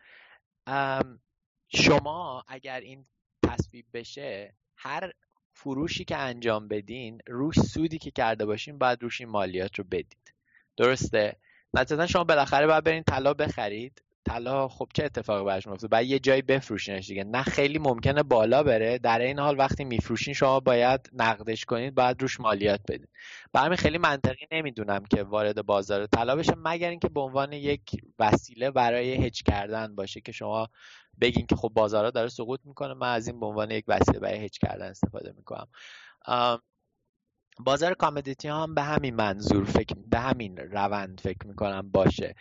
شما 1.67 2.43
اگر 2.47 2.79
این 2.79 3.05
تصویب 3.43 3.85
بشه 3.93 4.55
هر 4.77 5.11
فروشی 5.53 6.05
که 6.05 6.17
انجام 6.17 6.67
بدین 6.67 7.21
روش 7.27 7.59
سودی 7.59 7.97
که 7.97 8.11
کرده 8.11 8.45
باشین 8.45 8.77
بعد 8.77 9.03
روش 9.03 9.21
این 9.21 9.29
مالیات 9.29 9.79
رو 9.79 9.83
بدید. 9.91 10.34
درسته. 10.77 11.35
مثلا 11.73 12.07
شما 12.07 12.23
بالاخره 12.23 12.67
باید 12.67 12.83
برین 12.83 13.03
طلا 13.03 13.33
بخرید. 13.33 14.01
طلا 14.27 14.67
خب 14.67 14.87
چه 14.93 15.03
اتفاقی 15.03 15.45
براش 15.45 15.67
میفته 15.67 15.87
بعد 15.87 16.05
یه 16.05 16.19
جایی 16.19 16.41
بفروشینش 16.41 17.07
دیگه. 17.07 17.23
نه 17.23 17.43
خیلی 17.43 17.79
ممکنه 17.79 18.23
بالا 18.23 18.63
بره. 18.63 18.97
در 18.97 19.19
این 19.19 19.39
حال 19.39 19.59
وقتی 19.59 19.83
میفروشین 19.83 20.33
شما 20.33 20.59
باید 20.59 21.09
نقدش 21.13 21.65
کنید 21.65 21.95
باید 21.95 22.21
روش 22.21 22.39
مالیات 22.39 22.79
بدید. 22.89 23.09
برای 23.53 23.77
خیلی 23.77 23.97
منطقی 23.97 24.47
نمی‌دونم 24.51 25.05
که 25.05 25.23
وارد 25.23 25.65
بازار 25.65 26.05
طلا 26.05 26.35
بشه 26.35 26.53
مگر 26.57 26.89
اینکه 26.89 27.09
به 27.09 27.19
عنوان 27.19 27.53
یک 27.53 27.81
وسیله 28.19 28.71
برای 28.71 29.25
هج 29.25 29.43
کردن 29.43 29.95
باشه 29.95 30.21
که 30.21 30.31
شما 30.31 30.69
بگین 31.21 31.45
که 31.45 31.55
خب 31.55 31.69
بازارها 31.69 32.11
داره 32.11 32.29
سقوط 32.29 32.59
می‌کنه. 32.63 32.93
من 32.93 33.13
از 33.13 33.27
این 33.27 33.39
به 33.39 33.45
عنوان 33.45 33.71
یک 33.71 33.85
وسیله 33.87 34.19
برای 34.19 34.45
هج 34.45 34.59
کردن 34.59 34.85
استفاده 34.85 35.33
می‌کنم. 35.37 35.67
بازار 37.59 37.93
کامدیتی 37.93 38.47
هم 38.47 38.75
به 38.75 38.81
همین 38.81 39.15
منظور 39.15 39.65
فکر 39.65 39.95
به 40.07 40.19
همین 40.19 40.57
روند 40.57 41.21
فکر 41.23 41.47
می‌کنم 41.47 41.91
باشه. 41.91 42.35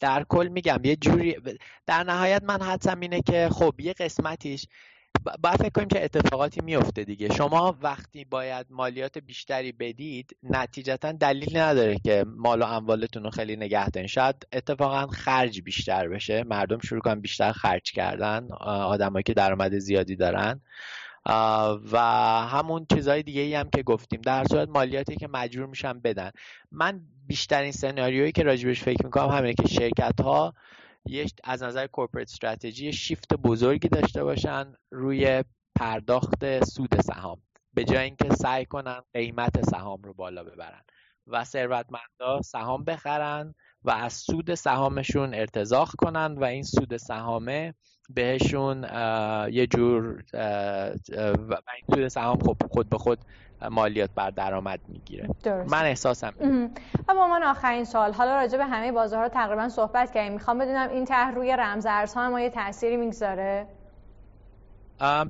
در 0.00 0.24
کل 0.28 0.48
میگم 0.48 0.78
یه 0.84 0.96
جوری 0.96 1.36
در 1.86 2.02
نهایت 2.04 2.42
من 2.42 2.62
حدسم 2.62 3.00
اینه 3.00 3.22
که 3.22 3.48
خب 3.52 3.74
یه 3.80 3.92
قسمتیش 3.92 4.66
باید 5.42 5.56
فکر 5.56 5.68
کنیم 5.68 5.88
که 5.88 6.04
اتفاقاتی 6.04 6.60
میفته 6.60 7.04
دیگه. 7.04 7.34
شما 7.34 7.76
وقتی 7.82 8.24
باید 8.24 8.66
مالیات 8.70 9.18
بیشتری 9.18 9.72
بدید 9.72 10.36
نتیجتا 10.42 11.12
دلیل 11.12 11.56
نداره 11.58 11.98
که 11.98 12.24
مال 12.28 12.62
و 12.62 12.64
اموالتون 12.64 13.24
رو 13.24 13.30
خیلی 13.30 13.56
نگه 13.56 13.90
دارین. 13.90 14.08
شاید 14.08 14.46
اتفاقا 14.52 15.06
خرج 15.06 15.60
بیشتر 15.60 16.08
بشه. 16.08 16.44
مردم 16.44 16.78
شروع 16.78 17.00
کنن 17.00 17.20
بیشتر 17.20 17.52
خرج 17.52 17.92
کردن 17.92 18.48
آدمایی 18.60 19.22
که 19.22 19.34
درآمد 19.34 19.78
زیادی 19.78 20.16
دارن. 20.16 20.60
و 21.92 21.98
همون 22.50 22.86
چیزهای 22.94 23.22
دیگه 23.22 23.40
ای 23.40 23.54
هم 23.54 23.70
که 23.70 23.82
گفتیم. 23.82 24.20
در 24.20 24.44
صورت 24.44 24.68
مالیاتی 24.68 25.16
که 25.16 25.28
مجبور 25.28 25.66
میشن 25.66 26.00
بدن. 26.00 26.30
من 26.70 27.00
بیشترین 27.26 27.72
سناریویی 27.72 28.32
که 28.32 28.42
راجبش 28.42 28.82
فکر 28.82 29.04
می‌کنم 29.04 29.28
همینه 29.28 29.54
که 29.54 29.68
شرکت 29.68 30.20
ها 30.20 30.54
از 31.44 31.62
نظر 31.62 31.86
کورپرات 31.86 32.28
استراتژی 32.28 32.92
شیفت 32.92 33.34
بزرگی 33.34 33.88
داشته 33.88 34.24
باشن 34.24 34.74
روی 34.90 35.44
پرداخت 35.74 36.64
سود 36.64 37.00
سهام. 37.00 37.42
به 37.74 37.84
جای 37.84 38.04
اینکه 38.04 38.34
سعی 38.34 38.64
کنن 38.64 39.02
قیمت 39.14 39.70
سهام 39.70 40.02
رو 40.02 40.14
بالا 40.14 40.44
ببرن 40.44 40.82
و 41.26 41.44
ثروتمندا 41.44 42.42
سهام 42.44 42.84
بخرن 42.84 43.54
و 43.82 43.90
از 43.90 44.12
سود 44.12 44.54
سهامشون 44.54 45.34
ارتزاق 45.34 45.92
کنن 45.98 46.34
و 46.38 46.44
این 46.44 46.62
سود 46.62 46.96
سهامه 46.96 47.74
بهشون 48.08 48.82
یه 49.52 49.66
جور 49.66 50.24
و 51.48 51.56
این 51.74 51.84
سود 51.94 52.08
سهام 52.08 52.38
خب 52.38 52.56
خود 52.70 52.88
به 52.88 52.98
خود 52.98 53.18
مالیات 53.70 54.10
بر 54.14 54.30
درآمد 54.30 54.80
می‌گیره. 54.88 55.28
من 55.46 55.82
احساسم 55.82 56.32
و 57.08 57.14
با 57.14 57.26
من 57.26 57.42
آخرین 57.42 57.84
سوال. 57.84 58.12
حالا 58.12 58.36
راجع 58.36 58.58
به 58.58 58.64
همه 58.64 58.92
بازارها 58.92 59.28
تقریبا 59.28 59.68
صحبت 59.68 60.12
کردیم. 60.12 60.32
می‌خوام 60.32 60.58
بدونم 60.58 60.90
این 60.90 61.04
طرح 61.04 61.34
روی 61.34 61.56
رمزارزها 61.56 62.30
ما 62.30 62.40
یه 62.40 62.50
تأثیری 62.50 62.96
می‌گذاره؟ 62.96 63.66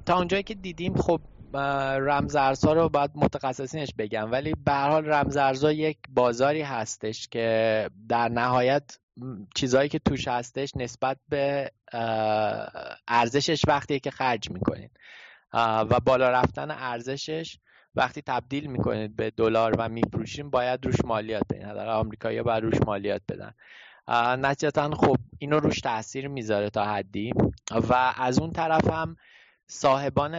تا 0.07 0.17
اونجایی 0.17 0.43
که 0.43 0.55
دیدیم 0.55 0.95
خب 0.95 1.21
رمزارزها 1.99 2.73
رو 2.73 2.89
باید 2.89 3.11
متخصصینش 3.15 3.95
بگم. 3.99 4.33
ولی 4.33 4.55
به 4.65 4.73
هر 4.73 4.91
حال 4.91 5.07
رمزارزها 5.07 5.73
یک 5.73 5.99
بازاری 6.09 6.63
هستش 6.63 7.29
که 7.29 7.91
در 8.09 8.29
نهایت 8.29 8.99
چیزهایی 9.55 9.89
که 9.89 9.99
توش 9.99 10.29
هستش 10.29 10.71
نسبت 10.77 11.17
به 11.29 11.71
ارزشش 13.09 13.63
وقتی 13.69 14.01
که 14.01 14.11
خرج 14.11 14.51
می‌کنید. 14.51 14.91
و 15.91 16.01
بالا 16.01 16.31
رفتن 16.31 16.71
ارزشش 16.71 17.59
وقتی 17.95 18.23
تبدیل 18.23 18.67
می‌کنید 18.67 19.17
به 19.17 19.31
دلار 19.31 19.75
و 19.79 19.89
میفروشین 19.89 20.51
باید 20.51 20.87
روش 20.87 21.05
مالیات 21.05 21.43
بدین. 21.51 21.75
در 21.75 21.89
آمریکایی‌ها 21.89 22.45
باید 22.45 22.65
روش 22.65 22.79
مالیات 22.87 23.23
بدن. 23.29 23.53
نتیجتا 24.43 24.91
خب 24.91 25.17
اینو 25.39 25.61
روش 25.61 25.81
تاثیر 25.81 26.29
می‌ذاره 26.29 26.71
تا 26.71 26.85
حدی. 26.85 27.33
و 27.89 28.13
از 28.17 28.39
اون 28.39 28.53
طرف 28.53 28.91
هم 28.91 29.17
صاحبان 29.67 30.35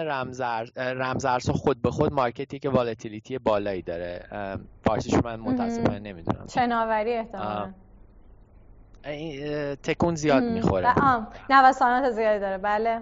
رمزارز 0.75 1.49
خود 1.49 1.81
به 1.81 1.91
خود 1.91 2.13
مارکتی 2.13 2.59
که 2.59 2.69
والتیلیتی 2.69 3.37
بالایی 3.37 3.81
داره. 3.81 4.27
فارسیش 4.83 5.13
من 5.13 5.39
متاسفانه 5.39 5.99
نمی‌دونم. 5.99 6.45
چناوری 6.47 7.13
احتمالا. 7.13 7.73
تکون 9.83 10.15
زیاد 10.15 10.43
می‌خوره. 10.43 10.93
نوسانات 11.49 12.11
زیادی 12.11 12.39
داره 12.39 12.57
بله. 12.57 13.01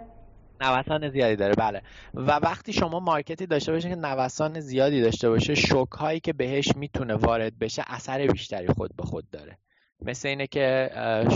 نوسان 0.61 1.09
زیادی 1.09 1.35
داره 1.35 1.53
بله. 1.53 1.81
و 2.13 2.31
وقتی 2.31 2.73
شما 2.73 2.99
مارکتی 2.99 3.45
داشته 3.45 3.71
باشه 3.71 3.89
که 3.89 3.95
نوسان 3.95 4.59
زیادی 4.59 5.01
داشته 5.01 5.29
باشه 5.29 5.55
شوک 5.55 5.91
هایی 5.91 6.19
که 6.19 6.33
بهش 6.33 6.75
می‌تونه 6.75 7.15
وارد 7.15 7.59
بشه 7.59 7.83
اثر 7.87 8.27
بیشتری 8.27 8.67
خود 8.67 8.95
به 8.95 9.03
خود 9.03 9.29
داره. 9.29 9.57
مثل 10.01 10.27
اینه 10.27 10.47
که 10.47 10.89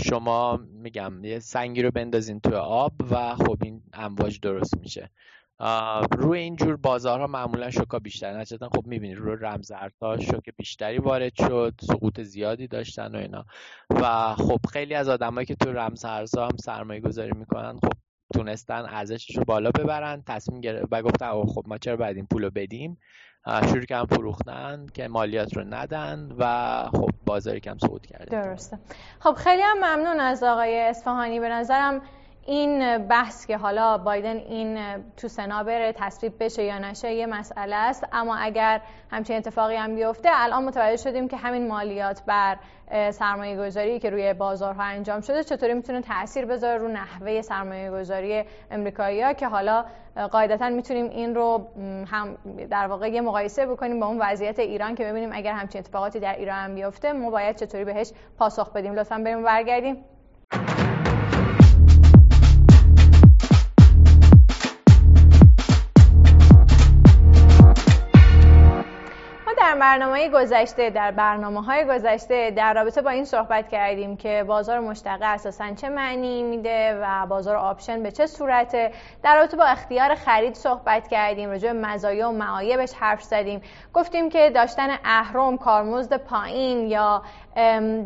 شما 0.04 0.56
میگم 0.56 1.24
یه 1.24 1.38
سنگی 1.38 1.82
رو 1.82 1.90
بندازین 1.90 2.40
تو 2.40 2.56
آب 2.56 2.92
و 3.10 3.34
خب 3.34 3.56
این 3.62 3.82
امواج 3.92 4.40
درست 4.40 4.76
میشه. 4.80 5.10
روی 6.18 6.38
اینجور 6.38 6.76
بازارها 6.76 7.26
معمولا 7.26 7.70
شوکا 7.70 7.98
بیشتر 7.98 8.40
نچتن 8.40 8.68
خب 8.68 8.86
می‌بینید 8.86 9.18
روی 9.18 9.36
رمزارزها 9.40 10.18
شوک 10.18 10.50
بیشتری 10.56 10.98
وارد 10.98 11.32
شد 11.34 11.74
سقوط 11.80 12.20
زیادی 12.20 12.68
داشتن 12.68 13.14
و 13.14 13.18
اینا. 13.18 13.44
و 13.90 14.34
خب 14.34 14.58
خیلی 14.72 14.94
از 14.94 15.08
آدمایی 15.08 15.46
که 15.46 15.54
تو 15.54 15.72
رمزارزها 15.72 16.44
هم 16.44 16.56
سرمایه 16.56 17.00
گذاری 17.00 17.32
می‌کنن 17.34 17.78
خب 17.78 17.92
تونستن 18.34 18.84
ارزشش 18.88 19.36
رو 19.36 19.44
بالا 19.44 19.70
ببرن 19.70 20.22
تصمیم 20.26 20.60
گرفت 20.60 20.88
و 20.90 21.02
گفتن 21.02 21.44
خب 21.44 21.62
ما 21.66 21.78
چرا 21.78 21.96
باید 21.96 22.16
این 22.16 22.26
پول 22.26 22.50
بدیم؟ 22.50 22.98
شروع 23.46 23.84
کردن 23.84 24.16
فروختن 24.16 24.86
که 24.94 25.08
مالیات 25.08 25.56
رو 25.56 25.64
ندن 25.64 26.32
و 26.38 26.84
خب 26.92 27.10
بازاری 27.26 27.60
کم 27.60 27.78
صعود 27.78 28.06
کرده. 28.06 28.24
درسته. 28.24 28.78
خب 29.20 29.32
خیلی 29.32 29.62
هم 29.62 29.76
ممنون 29.76 30.20
از 30.20 30.42
آقای 30.42 30.80
اصفهانی. 30.80 31.40
به 31.40 31.48
نظرم 31.48 32.02
این 32.46 32.98
بحث 32.98 33.46
که 33.46 33.56
حالا 33.56 33.98
بایدن 33.98 34.36
این 34.36 34.78
تو 35.16 35.28
سنا 35.28 35.64
بره 35.64 35.92
تصویب 35.92 36.32
بشه 36.40 36.64
یا 36.64 36.78
نشه 36.78 37.12
یه 37.12 37.26
مسئله 37.26 37.76
است. 37.76 38.08
اما 38.12 38.36
اگر 38.36 38.80
همچین 39.10 39.36
اتفاقی 39.36 39.76
هم 39.76 39.94
بیفته 39.94 40.28
الان 40.32 40.64
متوجه 40.64 40.96
شدیم 40.96 41.28
که 41.28 41.36
همین 41.36 41.68
مالیات 41.68 42.22
بر 42.26 42.56
سرمایه 43.10 43.56
گذاری 43.56 43.98
که 43.98 44.10
روی 44.10 44.34
بازارها 44.34 44.82
انجام 44.82 45.20
شده 45.20 45.44
چطوری 45.44 45.74
می‌تونه 45.74 46.00
تاثیر 46.00 46.46
بذاره 46.46 46.78
رو 46.78 46.88
نحوه 46.88 47.42
سرمایه 47.42 47.90
گذاری 47.90 48.44
امریکایی 48.70 49.22
ها 49.22 49.32
که 49.32 49.48
حالا 49.48 49.84
قاعدتا 50.30 50.68
می‌تونیم 50.68 51.10
این 51.10 51.34
رو 51.34 51.66
هم 52.10 52.38
در 52.70 52.86
واقع 52.86 53.08
یه 53.08 53.20
مقایسه 53.20 53.66
بکنیم 53.66 54.00
با 54.00 54.06
اون 54.06 54.18
وضعیت 54.20 54.58
ایران 54.58 54.94
که 54.94 55.04
ببینیم 55.04 55.30
اگر 55.32 55.52
همچین 55.52 55.78
اتفاقاتی 55.78 56.20
در 56.20 56.36
ایران 56.36 56.74
بیفته 56.74 57.12
ما 57.12 57.30
باید 57.30 57.56
چطوری 57.56 57.84
بهش 57.84 58.12
پاسخ 58.38 58.72
بدیم. 58.72 58.94
لطفا 58.94 59.18
بریم 59.18 59.42
برگردیم. 59.42 60.04
برنامه 69.80 70.28
گذشته 70.28 70.90
در 70.90 71.10
برنامه 71.10 71.62
های 71.62 71.84
گذشته 71.84 72.50
در 72.50 72.74
رابطه 72.74 73.02
با 73.02 73.10
این 73.10 73.24
صحبت 73.24 73.68
کردیم 73.68 74.16
که 74.16 74.44
بازار 74.48 74.80
مشتقه 74.80 75.24
اساسا 75.24 75.74
چه 75.74 75.88
معنی 75.88 76.42
میده 76.42 77.00
و 77.02 77.26
بازار 77.26 77.56
آپشن 77.56 78.02
به 78.02 78.12
چه 78.12 78.26
صورته. 78.26 78.92
در 79.22 79.36
رابطه 79.36 79.56
با 79.56 79.64
اختیار 79.64 80.14
خرید 80.14 80.54
صحبت 80.54 81.08
کردیم 81.08 81.50
راجع 81.50 81.72
به 81.72 81.78
مزایا 81.78 82.30
و 82.30 82.32
معایبش 82.32 82.92
حرف 82.94 83.22
زدیم. 83.22 83.62
گفتیم 83.94 84.28
که 84.28 84.50
داشتن 84.50 84.88
اهرم 85.04 85.58
کارمزد 85.58 86.16
پایین 86.16 86.86
یا 86.86 87.22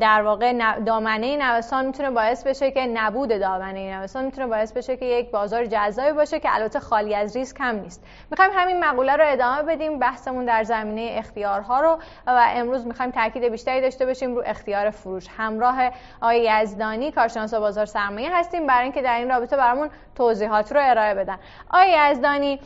در 0.01 0.23
واقع 0.23 0.75
دامنه 0.87 1.37
نوسان 1.37 1.87
می‌تونه 1.87 2.11
باعث 2.11 2.47
بشه 2.47 2.71
که 2.71 2.87
نبود 2.87 3.29
دامنه 3.29 3.99
نوسان 3.99 4.25
می‌تونه 4.25 4.47
باعث 4.47 4.73
بشه 4.73 4.97
که 4.97 5.05
یک 5.05 5.31
بازار 5.31 5.67
جذابی 5.67 6.13
باشه 6.13 6.41
که 6.41 6.49
البته 6.55 6.81
خالی 6.81 7.15
از 7.15 7.37
ریسک 7.37 7.57
هم 7.61 7.77
نیست. 7.77 8.05
می‌خوایم 8.31 8.51
همین 8.55 8.85
مقوله 8.85 9.17
رو 9.17 9.25
ادامه 9.27 9.63
بدیم 9.63 9.99
بحثمون 9.99 10.45
در 10.45 10.65
زمینه 10.65 11.15
اختیارها 11.19 11.81
رو. 11.81 11.99
و 12.27 12.47
امروز 12.55 12.87
می‌خوایم 12.87 13.11
تاکید 13.11 13.45
بیشتری 13.45 13.81
داشته 13.81 14.07
باشیم 14.07 14.35
رو 14.35 14.43
اختیار 14.47 14.91
فروش. 14.91 15.27
همراه 15.37 15.91
آقای 16.23 16.51
یزدانی 16.63 17.13
کارشناس 17.13 17.55
بازار 17.55 17.87
سرمایه 17.87 18.37
هستیم 18.37 18.67
برای 18.67 18.83
اینکه 18.83 19.03
در 19.03 19.19
این 19.19 19.29
رابطه 19.29 19.57
برامون 19.57 19.91
توضیحات 20.17 20.73
رو 20.73 20.81
ارائه 20.83 21.15
بدن. 21.15 21.39
آقای 21.71 21.97
یزدانی 22.11 22.61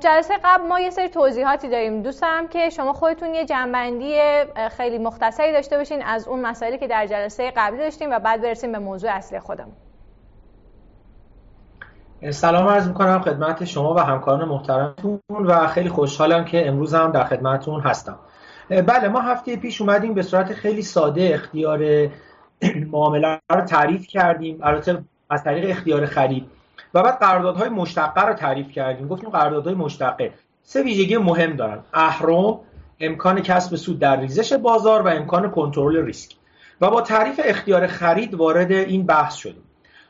جلسه 0.00 0.34
قبل 0.44 0.66
ما 0.66 0.80
یه 0.80 0.90
سری 0.90 1.08
توضیحاتی 1.08 1.68
داریم. 1.68 2.02
دوست 2.02 2.22
دارم 2.22 2.48
که 2.48 2.70
شما 2.70 2.92
خودتون 2.92 3.34
یه 3.34 3.44
جنبندی 3.44 4.20
خیلی 4.76 4.98
مختصری 4.98 5.52
داشته 5.52 5.78
باشین. 5.78 5.99
از 6.02 6.28
اون 6.28 6.46
مسائلی 6.46 6.78
که 6.78 6.88
در 6.88 7.06
جلسه 7.06 7.52
قبلی 7.56 7.78
داشتیم 7.78 8.10
و 8.10 8.18
بعد 8.18 8.42
برسیم 8.42 8.72
به 8.72 8.78
موضوع 8.78 9.10
اصلی 9.10 9.40
خودمون. 9.40 9.72
سلام 12.30 12.68
عرض 12.68 12.88
می‌کنم 12.88 13.20
خدمت 13.20 13.64
شما 13.64 13.94
و 13.94 13.98
همکاران 13.98 14.48
محترمتون 14.48 15.20
و 15.30 15.66
خیلی 15.66 15.88
خوشحالم 15.88 16.44
که 16.44 16.68
امروز 16.68 16.94
هم 16.94 17.10
در 17.10 17.24
خدمتتون 17.24 17.80
هستم. 17.80 18.18
بله 18.68 19.08
ما 19.08 19.20
هفته 19.20 19.56
پیش 19.56 19.80
اومدیم 19.80 20.14
به 20.14 20.22
صورت 20.22 20.52
خیلی 20.52 20.82
ساده 20.82 21.30
اختیار 21.34 22.08
معامله 22.92 23.40
رو 23.50 23.60
تعریف 23.60 24.06
کردیم 24.06 24.58
البته 24.62 24.98
از 25.30 25.44
طریق 25.44 25.70
اختیار 25.70 26.06
خرید. 26.06 26.46
و 26.94 27.02
بعد 27.02 27.18
قراردادهای 27.18 27.68
مشتقه 27.68 28.26
رو 28.26 28.34
تعریف 28.34 28.70
کردیم. 28.70 29.08
گفتیم 29.08 29.30
قراردادهای 29.30 29.74
مشتقه 29.74 30.32
سه 30.62 30.82
ویژگی 30.82 31.16
مهم 31.16 31.56
دارن. 31.56 31.78
اهرم 31.92 32.60
امکان 33.00 33.40
کسب 33.40 33.76
سود 33.76 33.98
در 33.98 34.20
ریزش 34.20 34.52
بازار 34.52 35.02
و 35.02 35.08
امکان 35.08 35.50
کنترل 35.50 36.04
ریسک. 36.04 36.34
و 36.80 36.90
با 36.90 37.00
تعریف 37.00 37.40
اختیار 37.44 37.86
خرید 37.86 38.34
وارد 38.34 38.72
این 38.72 39.06
بحث 39.06 39.34
شدیم. 39.34 39.62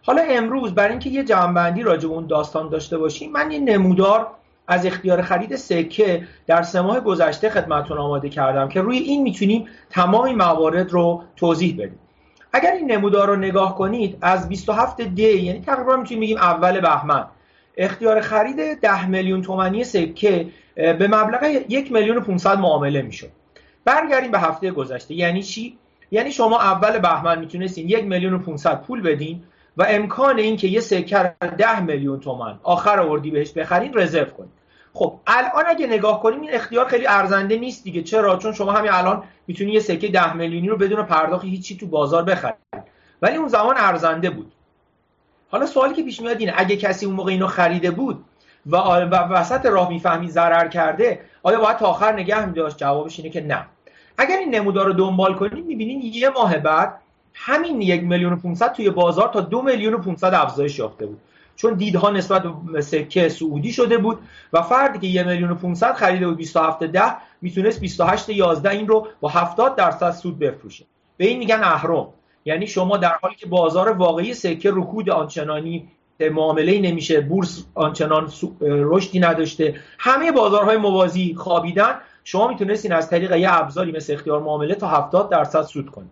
حالا 0.03 0.23
امروز 0.23 0.75
برای 0.75 0.91
اینکه 0.91 1.11
یه 1.11 1.25
جمعبندی 1.25 1.83
راجع 1.83 2.09
به 2.09 2.15
اون 2.15 2.27
داستان 2.27 2.69
داشته 2.69 2.99
باشیم 2.99 3.33
من 3.33 3.51
یه 3.51 3.59
نمودار 3.59 4.27
از 4.69 4.87
اختیار 4.87 5.23
خرید 5.23 5.57
سکه 5.57 6.27
در 6.47 6.63
سه 6.63 6.81
ماه 6.81 7.01
گذشته 7.01 7.51
خدمتتون 7.51 7.99
آماده 7.99 8.29
کردم 8.29 8.69
که 8.69 8.81
روی 8.81 8.99
این 8.99 9.23
می‌تونیم 9.23 9.69
تمام 9.91 10.35
موارد 10.35 10.91
رو 10.91 11.23
توضیح 11.37 11.75
بدیم. 11.75 11.99
اگر 12.53 12.73
این 12.73 12.93
نمودار 12.93 13.29
رو 13.29 13.37
نگاه 13.37 13.79
کنید 13.79 14.19
از 14.21 14.49
27 14.49 15.01
دی 15.01 15.43
یعنی 15.43 15.61
تقریبا 15.61 15.97
می‌تونیم 15.97 16.21
بگیم 16.21 16.37
اول 16.37 16.81
بهمن. 16.81 17.27
اختیار 17.77 18.21
خرید 18.21 18.81
10 18.81 19.07
میلیون 19.07 19.43
تومانی 19.43 19.85
سکه 19.85 20.47
به 20.75 21.09
مبلغ 21.09 21.43
یک 21.69 21.93
میلیون 21.93 22.17
و 22.17 22.21
500 22.21 22.59
معامله 22.59 23.03
می‌شد. 23.03 23.31
برگردیم 23.85 24.31
به 24.31 24.39
هفته 24.39 24.71
گذشته. 24.71 25.15
یعنی 25.15 25.43
چی؟ 25.43 25.79
یعنی 26.11 26.33
شما 26.33 26.61
اول 26.61 26.99
بهمن 26.99 27.39
می‌تونستین 27.39 27.89
یک 27.89 28.05
میلیون 28.05 28.33
و 28.33 28.39
500 28.39 28.83
پول 28.83 29.03
بدین 29.03 29.43
و 29.77 29.87
امکان 29.89 30.39
این 30.39 30.57
که 30.57 30.69
یه 30.69 30.81
سکه 30.81 31.35
10 31.59 31.81
میلیون 31.81 32.21
تومن 32.21 32.59
آخر 32.63 33.01
آوردی 33.01 33.31
بهش 33.31 33.53
بخرین 33.53 33.93
رزرو 33.95 34.25
کنید 34.25 34.51
خب 34.93 35.21
الان 35.27 35.65
اگه 35.67 35.87
نگاه 35.87 36.23
کنیم 36.23 36.41
این 36.41 36.55
اختیار 36.55 36.89
خیلی 36.89 37.07
ارزنده 37.07 37.57
نیست 37.57 37.85
دیگه. 37.85 38.03
چرا؟ 38.03 38.37
چون 38.37 38.53
شما 38.53 38.73
همین 38.73 38.91
الان 38.93 39.23
می‌تونی 39.47 39.73
یه 39.73 39.81
سکه 39.81 40.09
10 40.09 40.37
میلیونی 40.37 40.69
رو 40.69 40.77
بدون 40.77 41.03
پرداخت 41.03 41.45
هیچی 41.45 41.77
تو 41.77 41.87
بازار 41.87 42.23
بخرید 42.23 42.55
ولی 43.23 43.37
اون 43.37 43.49
زمان 43.49 43.75
ارزنده 43.79 44.31
بود. 44.31 44.53
حالا 45.51 45.67
سوالی 45.67 45.95
که 45.95 46.03
پیش 46.03 46.21
میاد 46.21 46.41
اینه 46.41 46.53
اگه 46.57 46.77
کسی 46.77 47.07
اون 47.07 47.15
موقع 47.15 47.33
اینو 47.33 47.47
خریده 47.47 47.91
بود 47.91 48.25
و 48.67 48.77
وسط 48.77 49.67
راه 49.67 49.89
می‌فهمی 49.89 50.29
ضرر 50.29 50.69
کرده 50.69 51.21
آیا 51.43 51.61
باید 51.61 51.77
تا 51.77 51.87
آخر 51.87 52.13
نگه 52.13 52.47
میداشت؟ 52.47 52.77
جوابش 52.77 53.19
اینه 53.19 53.31
که 53.31 53.41
نه. 53.41 53.67
اگر 54.19 54.37
این 54.37 54.55
نمودار 54.55 54.87
رو 54.87 54.93
دنبال 54.93 55.35
کنید 55.35 55.67
می‌بینین 55.67 56.01
یه 56.03 56.29
ماه 56.29 56.59
بعد 56.59 56.95
همین 57.35 57.83
یک 57.83 58.03
میلیون 58.03 58.33
و 58.33 58.37
500 58.37 58.73
توی 58.73 58.91
بازار 58.91 59.29
تا 59.29 59.41
دو 59.41 59.63
میلیون 59.63 59.95
و 59.95 59.99
500 59.99 60.35
افزایش 60.35 60.79
یافته 60.79 61.07
بود. 61.07 61.21
چون 61.57 61.75
دیدها 61.75 62.11
نسبت 62.11 62.43
به 62.43 62.81
سکه 62.81 63.29
سعودی 63.29 63.73
شده 63.73 63.99
بود 63.99 64.19
و 64.53 64.63
فردی 64.63 64.99
که 64.99 65.07
یه 65.07 65.23
میلیون 65.23 65.51
و 65.51 65.55
500 65.55 65.95
خریده 65.95 66.27
بود 66.27 66.37
27 66.37 66.85
ده 66.85 67.17
می‌تونست 67.41 67.81
28 67.81 68.29
11 68.29 68.71
این 68.71 68.89
رو 68.89 69.09
با 69.21 69.29
70 69.29 69.77
درصد 69.77 70.11
سود 70.11 70.39
بفروشه. 70.39 70.85
به 71.17 71.27
این 71.27 71.39
میگن 71.39 71.61
اهرم. 71.63 72.07
یعنی 72.45 72.67
شما 72.67 72.97
در 72.97 73.13
حالی 73.23 73.35
که 73.35 73.47
بازار 73.47 73.89
واقعی 73.93 74.35
سکه 74.35 74.71
رکود 74.73 75.11
آنچنانی 75.11 75.89
معامله 76.29 76.81
نمیشه 76.81 77.21
بورس 77.21 77.65
آنچنان 77.75 78.33
رشدی 78.61 79.21
نداشته. 79.21 79.75
همه 79.99 80.33
بازارهای 80.33 80.77
موازی 80.77 81.35
خوابیدن. 81.35 81.95
شما 82.25 82.49
می‌تونستین 82.49 82.93
از 82.93 83.11
طریق 83.11 83.33
یه 83.33 83.59
ابزاری 83.59 83.93
مثل 83.93 84.13
اختیار 84.13 84.41
معامله 84.41 84.75
تا 84.75 84.87
70 84.87 85.31
درصد 85.31 85.63
سود 85.63 85.91
کنید. 85.91 86.11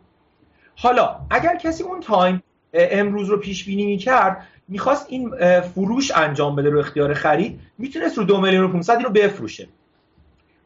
حالا 0.76 1.16
اگر 1.30 1.56
کسی 1.56 1.82
اون 1.82 2.00
تایم 2.00 2.42
امروز 2.72 3.28
رو 3.28 3.36
پیش 3.36 3.64
بینی 3.64 3.86
می‌کرد 3.86 4.46
می‌خواست 4.68 5.06
این 5.08 5.30
فروش 5.60 6.10
انجام 6.10 6.56
بده 6.56 6.70
رو 6.70 6.78
اختیار 6.78 7.14
خرید 7.14 7.60
می‌تونست 7.78 8.18
رو 8.18 8.24
دو 8.24 8.40
میلیون 8.40 8.64
و 8.64 8.68
500 8.68 9.02
رو 9.02 9.10
بفروشه. 9.10 9.68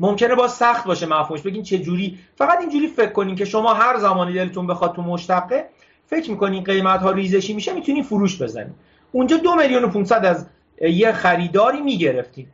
ممکنه 0.01 0.35
با 0.35 0.49
سخت 0.49 0.87
باشه 0.87 1.07
مفهومش 1.07 1.43
بگین 1.43 1.63
چه 1.63 1.79
جوری. 1.79 2.19
فقط 2.37 2.61
اینجوری 2.61 2.89
فکر 2.89 3.13
کنین 3.13 3.35
که 3.35 3.45
شما 3.45 3.75
هر 3.75 3.99
زمانی 3.99 4.33
دلتون 4.33 4.67
بخواد 4.67 4.95
تو 4.95 5.03
مشتقه 5.03 5.69
فکر 6.07 6.31
می‌کنین 6.31 6.65
قیمت 6.65 7.01
ها 7.01 7.11
ریزشی 7.11 7.55
میشه 7.55 7.73
می‌تونین 7.73 8.03
فروش 8.03 8.43
بزنین. 8.43 8.75
اونجا 9.13 9.37
دو 9.37 9.55
میلیون 9.55 9.85
و 9.85 9.89
500 9.89 10.25
از 10.25 10.47
یه 10.81 11.13
خریداری 11.13 11.81
می‌گرفتین 11.81 12.47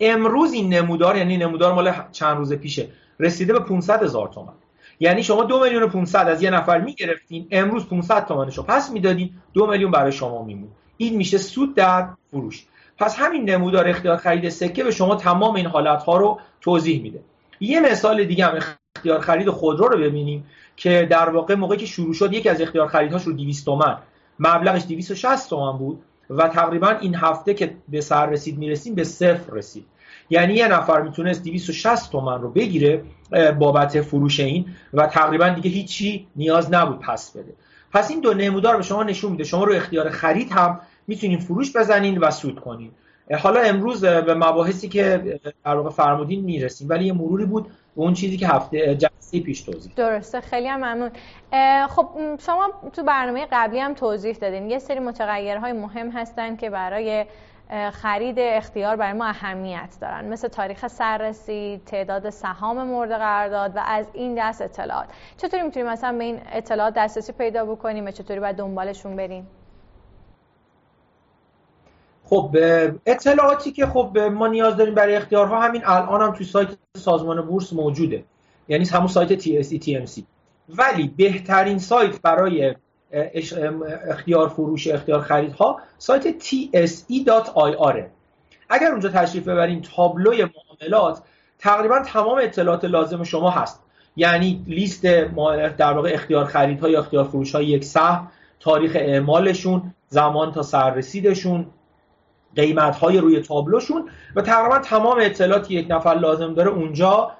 امروز 0.00 0.52
این 0.52 0.74
نمودار 0.74 1.16
یعنی 1.16 1.36
نمودار 1.36 1.72
مال 1.72 1.92
چند 2.12 2.36
روز 2.36 2.52
پیشه 2.52 2.88
رسیده 3.20 3.52
به 3.52 3.60
500 3.60 4.02
هزار 4.02 4.28
تومن. 4.28 4.52
یعنی 5.00 5.22
شما 5.22 5.44
دو 5.44 5.60
میلیون 5.60 5.82
و 5.82 5.88
500 5.88 6.28
از 6.28 6.42
یه 6.42 6.50
نفر 6.50 6.80
می‌گرفتین 6.80 7.46
امروز 7.50 7.88
500 7.88 8.26
تومنشو 8.26 8.62
پس 8.62 8.90
می‌دادین 8.90 9.30
دو 9.52 9.66
میلیون 9.66 9.90
برای 9.90 10.12
شما 10.12 10.42
میمون. 10.42 10.68
این 10.96 11.16
میشه 11.16 11.38
سود 11.38 11.74
در 11.74 12.08
فروش. 12.30 12.64
پس 12.98 13.16
همین 13.18 13.50
نمودار 13.50 13.88
اختیار 13.88 14.16
خرید 14.16 14.48
سکه 14.48 14.84
به 14.84 14.90
شما 14.90 15.16
تمام 15.16 15.54
این 15.54 15.66
حالت 15.66 16.02
ها 16.02 16.16
رو 16.16 16.40
توضیح 16.60 17.02
میده. 17.02 17.20
یه 17.60 17.80
مثال 17.80 18.24
دیگه 18.24 18.46
هم 18.46 18.58
اختیار 18.96 19.20
خرید 19.20 19.50
خودرو 19.50 19.88
رو 19.88 19.98
ببینیم 19.98 20.44
که 20.76 21.06
در 21.10 21.28
واقع 21.28 21.54
موقعی 21.54 21.78
که 21.78 21.86
شروع 21.86 22.14
شد 22.14 22.32
یکی 22.32 22.48
از 22.48 22.60
اختیار 22.60 22.88
خریدهاش 22.88 23.22
رو 23.22 23.32
200 23.32 23.64
تومن. 23.64 23.98
مبلغش 24.38 24.82
260 24.88 25.50
تومن 25.50 25.78
بود 25.78 26.02
و 26.30 26.48
تقریبا 26.48 26.88
این 26.88 27.14
هفته 27.14 27.54
که 27.54 27.74
به 27.88 28.00
سر 28.00 28.26
رسید 28.26 28.58
می‌رسیم 28.58 28.94
به 28.94 29.04
صفر 29.04 29.52
رسید. 29.52 29.86
یعنی 30.30 30.54
یه 30.54 30.68
نفر 30.68 31.02
می‌تونست 31.02 31.44
260 31.44 32.12
تومن 32.12 32.42
رو 32.42 32.50
بگیره 32.50 33.02
بابت 33.58 34.00
فروش 34.00 34.40
این 34.40 34.66
و 34.94 35.06
تقریبا 35.06 35.48
دیگه 35.48 35.70
هیچی 35.70 36.26
نیاز 36.36 36.72
نبود 36.72 36.98
پس 36.98 37.30
بده. 37.30 37.54
پس 37.92 38.10
این 38.10 38.20
دو 38.20 38.34
نمودار 38.34 38.76
به 38.76 38.82
شما 38.82 39.02
نشون 39.02 39.30
میده. 39.30 39.44
شما 39.44 39.64
رو 39.64 39.74
اختیار 39.74 40.10
خرید 40.10 40.52
هم 40.52 40.80
می‌تونین 41.06 41.38
فروش 41.38 41.76
بزنین 41.76 42.18
و 42.18 42.30
سود 42.30 42.60
کنین. 42.60 42.90
حالا 43.38 43.60
امروز 43.60 44.04
به 44.04 44.34
مباحثی 44.34 44.88
که 44.88 45.40
در 45.64 45.74
واقع 45.74 45.90
فرمودین 45.90 46.44
می‌رسیم. 46.44 46.88
ولی 46.88 47.04
یه 47.04 47.12
مروری 47.12 47.44
بود 47.44 47.66
اون 47.94 48.14
چیزی 48.14 48.36
که 48.36 48.48
هفته 48.48 48.94
جلسه 48.94 49.40
پیش 49.40 49.62
توضیح 49.62 49.92
درسته 49.96 50.40
خیلی 50.40 50.68
هم 50.68 50.78
ممنون. 50.78 51.10
خب 51.86 52.08
شما 52.38 52.70
تو 52.92 53.02
برنامه 53.02 53.46
قبلی 53.52 53.78
هم 53.78 53.94
توضیح 53.94 54.36
دادین. 54.36 54.70
یه 54.70 54.78
سری 54.78 54.98
متغیرهای 54.98 55.72
مهم 55.72 56.10
هستن 56.10 56.56
که 56.56 56.70
برای 56.70 57.26
خرید 57.92 58.38
اختیار 58.38 58.96
برای 58.96 59.12
ما 59.12 59.26
اهمیت 59.26 59.96
دارن. 60.00 60.24
مثل 60.24 60.48
تاریخ 60.48 60.86
سررسی 60.86 61.80
تعداد 61.86 62.30
سهام 62.30 62.86
مورد 62.86 63.10
قرارداد 63.10 63.76
و 63.76 63.80
از 63.86 64.06
این 64.12 64.34
دست 64.38 64.62
اطلاعات. 64.62 65.06
چطوری 65.36 65.62
می‌تونیم 65.62 65.88
مثلا 65.88 66.18
به 66.18 66.24
این 66.24 66.40
اطلاعات 66.52 66.94
دسترسی 66.94 67.32
پیدا 67.32 67.64
بکنیم 67.64 68.06
و 68.06 68.10
چطوری 68.10 68.40
باید 68.40 68.56
دنبالشون 68.56 69.16
بریم؟ 69.16 69.46
خب 72.24 72.56
اطلاعاتی 73.06 73.72
که 73.72 73.86
خب 73.86 74.18
ما 74.18 74.46
نیاز 74.46 74.76
داریم 74.76 74.94
برای 74.94 75.16
اختیارها 75.16 75.60
همین 75.60 75.82
الان 75.84 76.22
هم 76.22 76.32
توی 76.32 76.46
سایت 76.46 76.68
سازمان 76.96 77.42
بورس 77.42 77.72
موجوده. 77.72 78.24
یعنی 78.68 78.84
همون 78.84 79.06
سایت 79.08 79.40
TSE 79.40 79.84
TMC 79.84 80.22
ولی 80.68 81.08
بهترین 81.16 81.78
سایت 81.78 82.22
برای 82.22 82.74
اختیار 84.08 84.48
فروش 84.48 84.88
اختیار 84.88 85.20
خریدها 85.20 85.80
سایت 85.98 86.42
tse.ir 86.42 88.02
اگر 88.68 88.90
اونجا 88.90 89.08
تشریف 89.08 89.48
ببریم 89.48 89.82
تابلوی 89.96 90.44
معاملات 90.44 91.22
تقریبا 91.58 92.00
تمام 92.00 92.38
اطلاعات 92.42 92.84
لازم 92.84 93.24
شما 93.24 93.50
هست. 93.50 93.80
یعنی 94.16 94.64
لیست 94.66 95.02
در 95.02 95.92
واقع 95.92 96.10
اختیار 96.14 96.44
خریدها 96.44 96.88
یا 96.88 96.98
اختیار 96.98 97.24
فروش 97.24 97.54
های 97.54 97.66
یک 97.66 97.84
سهم 97.84 98.30
تاریخ 98.60 98.92
اعمالشون 98.94 99.94
زمان 100.08 100.52
تا 100.52 100.62
سررسیدشون 100.62 101.66
قیمت 102.56 102.96
های 102.96 103.18
روی 103.18 103.40
تابلوشون 103.40 104.08
و 104.36 104.42
تقریبا 104.42 104.78
تمام 104.78 105.18
اطلاعاتی 105.20 105.74
یک 105.74 105.86
نفر 105.90 106.14
لازم 106.14 106.54
داره 106.54 106.70
اونجا 106.70 107.32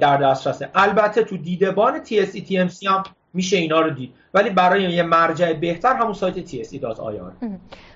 در 0.00 0.16
دسترسه 0.16 0.70
البته 0.74 1.24
تو 1.24 1.36
دیدبان 1.36 2.04
TSE 2.04 2.38
TMC 2.48 2.86
هم 2.86 3.02
میشه 3.34 3.56
اینا 3.56 3.80
رو 3.80 3.90
دید. 3.90 4.14
ولی 4.34 4.50
برای 4.50 4.82
یه 4.82 5.02
مرجع 5.02 5.52
بهتر 5.52 5.94
همون 5.94 6.12
سایت 6.12 6.48
TSE.ir 6.48 6.78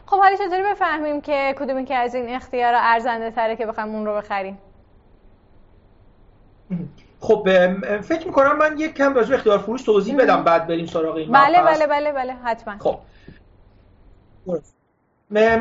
خب 0.06 0.18
حالا 0.18 0.36
چطوری 0.36 0.62
بفهمیم 0.62 1.20
که 1.20 1.54
کدومی 1.58 1.84
که 1.84 1.94
از 1.94 2.14
این 2.14 2.28
اختیار 2.28 2.72
ارزنده 2.76 3.30
تره 3.30 3.56
که 3.56 3.66
بخوایم 3.66 3.94
اون 3.94 4.06
رو 4.06 4.16
بخریم؟ 4.16 4.58
خب 7.20 7.48
فکر 8.00 8.26
می‌کنم 8.26 8.58
من 8.58 8.78
یک 8.78 8.94
کم 8.94 9.14
راجع 9.14 9.34
اختیار 9.34 9.58
فروش 9.58 9.82
توضیح 9.82 10.16
بدم 10.16 10.44
بعد 10.44 10.66
بریم 10.66 10.86
سراغ 10.86 11.16
این 11.16 11.32
بله 11.32 11.62
بله 11.62 11.86
بله 11.86 12.12
بله 12.12 12.32
حتما. 12.32 12.78
خب. 12.78 12.98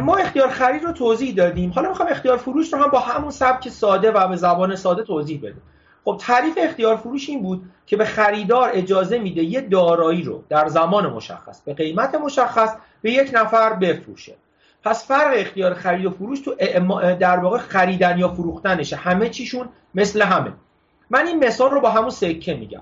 ما 0.01 0.15
اختیار 0.15 0.49
خرید 0.49 0.83
رو 0.83 0.91
توضیح 0.91 1.35
دادیم. 1.35 1.71
حالا 1.71 1.89
می‌خوام 1.89 2.09
اختیار 2.11 2.37
فروش 2.37 2.73
رو 2.73 2.79
هم 2.79 2.89
با 2.89 2.99
همون 2.99 3.31
سبک 3.31 3.69
ساده 3.69 4.11
و 4.11 4.27
به 4.27 4.35
زبان 4.35 4.75
ساده 4.75 5.03
توضیح 5.03 5.39
بدیم 5.39 5.61
خب 6.05 6.17
تعریف 6.19 6.53
اختیار 6.57 6.95
فروش 6.95 7.29
این 7.29 7.43
بود 7.43 7.69
که 7.85 7.97
به 7.97 8.05
خریدار 8.05 8.69
اجازه 8.73 9.19
میده 9.19 9.43
یه 9.43 9.61
دارایی 9.61 10.23
رو 10.23 10.43
در 10.49 10.67
زمان 10.67 11.07
مشخص 11.07 11.61
به 11.61 11.73
قیمت 11.73 12.15
مشخص 12.15 12.75
به 13.01 13.11
یک 13.11 13.31
نفر 13.33 13.73
بفروشه. 13.73 14.35
پس 14.83 15.07
فرق 15.07 15.33
اختیار 15.35 15.73
خرید 15.73 16.05
و 16.05 16.11
فروش 16.11 16.39
تو 16.39 16.55
در 17.19 17.39
واقع 17.39 17.57
خریدن 17.57 18.17
یا 18.17 18.27
فروختنشه. 18.27 18.95
همه 18.95 19.29
چیشون 19.29 19.69
مثل 19.95 20.21
همه. 20.21 20.53
من 21.09 21.27
این 21.27 21.45
مثال 21.45 21.71
رو 21.71 21.81
با 21.81 21.89
همون 21.89 22.09
سکه 22.09 22.53
میگم. 22.53 22.81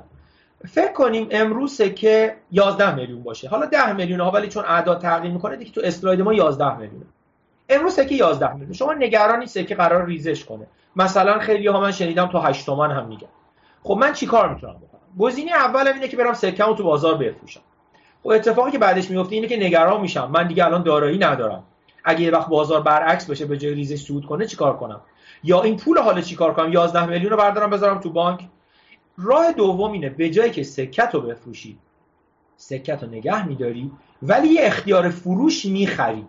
فکر 0.67 0.93
کنیم 0.93 1.27
امروز 1.31 1.73
سکه 1.73 2.35
11 2.51 2.95
میلیون 2.95 3.23
باشه. 3.23 3.49
حالا 3.49 3.65
10 3.65 3.93
میلیون 3.93 4.21
ها 4.21 4.31
ولی 4.31 4.47
چون 4.47 4.63
اعداد 4.67 5.01
تغییر 5.01 5.33
می‌کنه 5.33 5.55
دیگه 5.55 5.71
تو 5.71 5.81
اسلاید 5.83 6.21
ما 6.21 6.33
11 6.33 6.77
میلیونه. 6.77 7.05
امروز 7.69 7.93
سکه 7.93 8.15
11 8.15 8.53
میلیون 8.53 8.73
شما 8.73 8.93
نگرانی 8.93 9.47
سکه 9.47 9.75
قرار 9.75 10.05
ریزش 10.05 10.45
کنه. 10.45 10.67
مثلا 10.95 11.39
خیلی 11.39 11.67
ها 11.67 11.81
من 11.81 11.91
شنیدم 11.91 12.27
تا 12.27 12.41
8 12.41 12.65
تومن 12.65 12.91
هم 12.91 13.07
میگن. 13.07 13.27
خب 13.83 13.93
من 13.93 14.13
چیکار 14.13 14.53
می‌تونم 14.53 14.73
بکنم؟ 14.73 15.01
گزینه 15.19 15.51
اول 15.51 15.87
اینه 15.87 16.07
که 16.07 16.17
برم 16.17 16.33
سکه‌مو 16.33 16.75
تو 16.75 16.83
بازار 16.83 17.15
بفروشم. 17.15 17.61
خب 18.23 18.29
اتفاقی 18.29 18.71
که 18.71 18.77
بعدش 18.77 19.09
میفته 19.09 19.35
اینه 19.35 19.47
که 19.47 19.57
نگران 19.57 20.01
میشم. 20.01 20.31
من 20.31 20.47
دیگه 20.47 20.65
الان 20.65 20.83
دارایی 20.83 21.17
ندارم. 21.17 21.63
اگه 22.03 22.21
یه 22.21 22.31
وقت 22.31 22.49
بازار 22.49 22.81
برعکس 22.81 23.29
بشه 23.29 23.45
به 23.45 23.57
جای 23.57 23.73
ریزش 23.73 24.01
صعود 24.01 24.25
کنه 24.25 24.45
چیکار 24.45 24.77
کنم؟ 24.77 25.01
یا 25.43 25.61
این 25.61 25.77
پول 25.77 25.97
حالا 25.97 26.21
چیکار 26.21 26.53
کنم؟ 26.53 26.73
11 26.73 27.05
میلیون 27.05 27.31
رو 27.31 27.37
بردارم 27.37 27.69
بذارم 27.69 27.99
تو 27.99 28.09
بانک. 28.09 28.39
راه 29.17 29.51
دوم 29.51 29.91
اینه 29.91 30.10
به 30.10 30.30
جایی 30.30 30.51
که 30.51 30.63
سکت 30.63 31.10
رو 31.13 31.21
بفروشی 31.21 31.78
سکت 32.58 33.04
رو 33.04 33.10
نگه 33.10 33.47
میداری 33.47 33.91
ولی 34.21 34.47
یه 34.47 34.62
اختیار 34.63 35.10
فروش 35.10 35.65
می‌خری. 35.65 36.25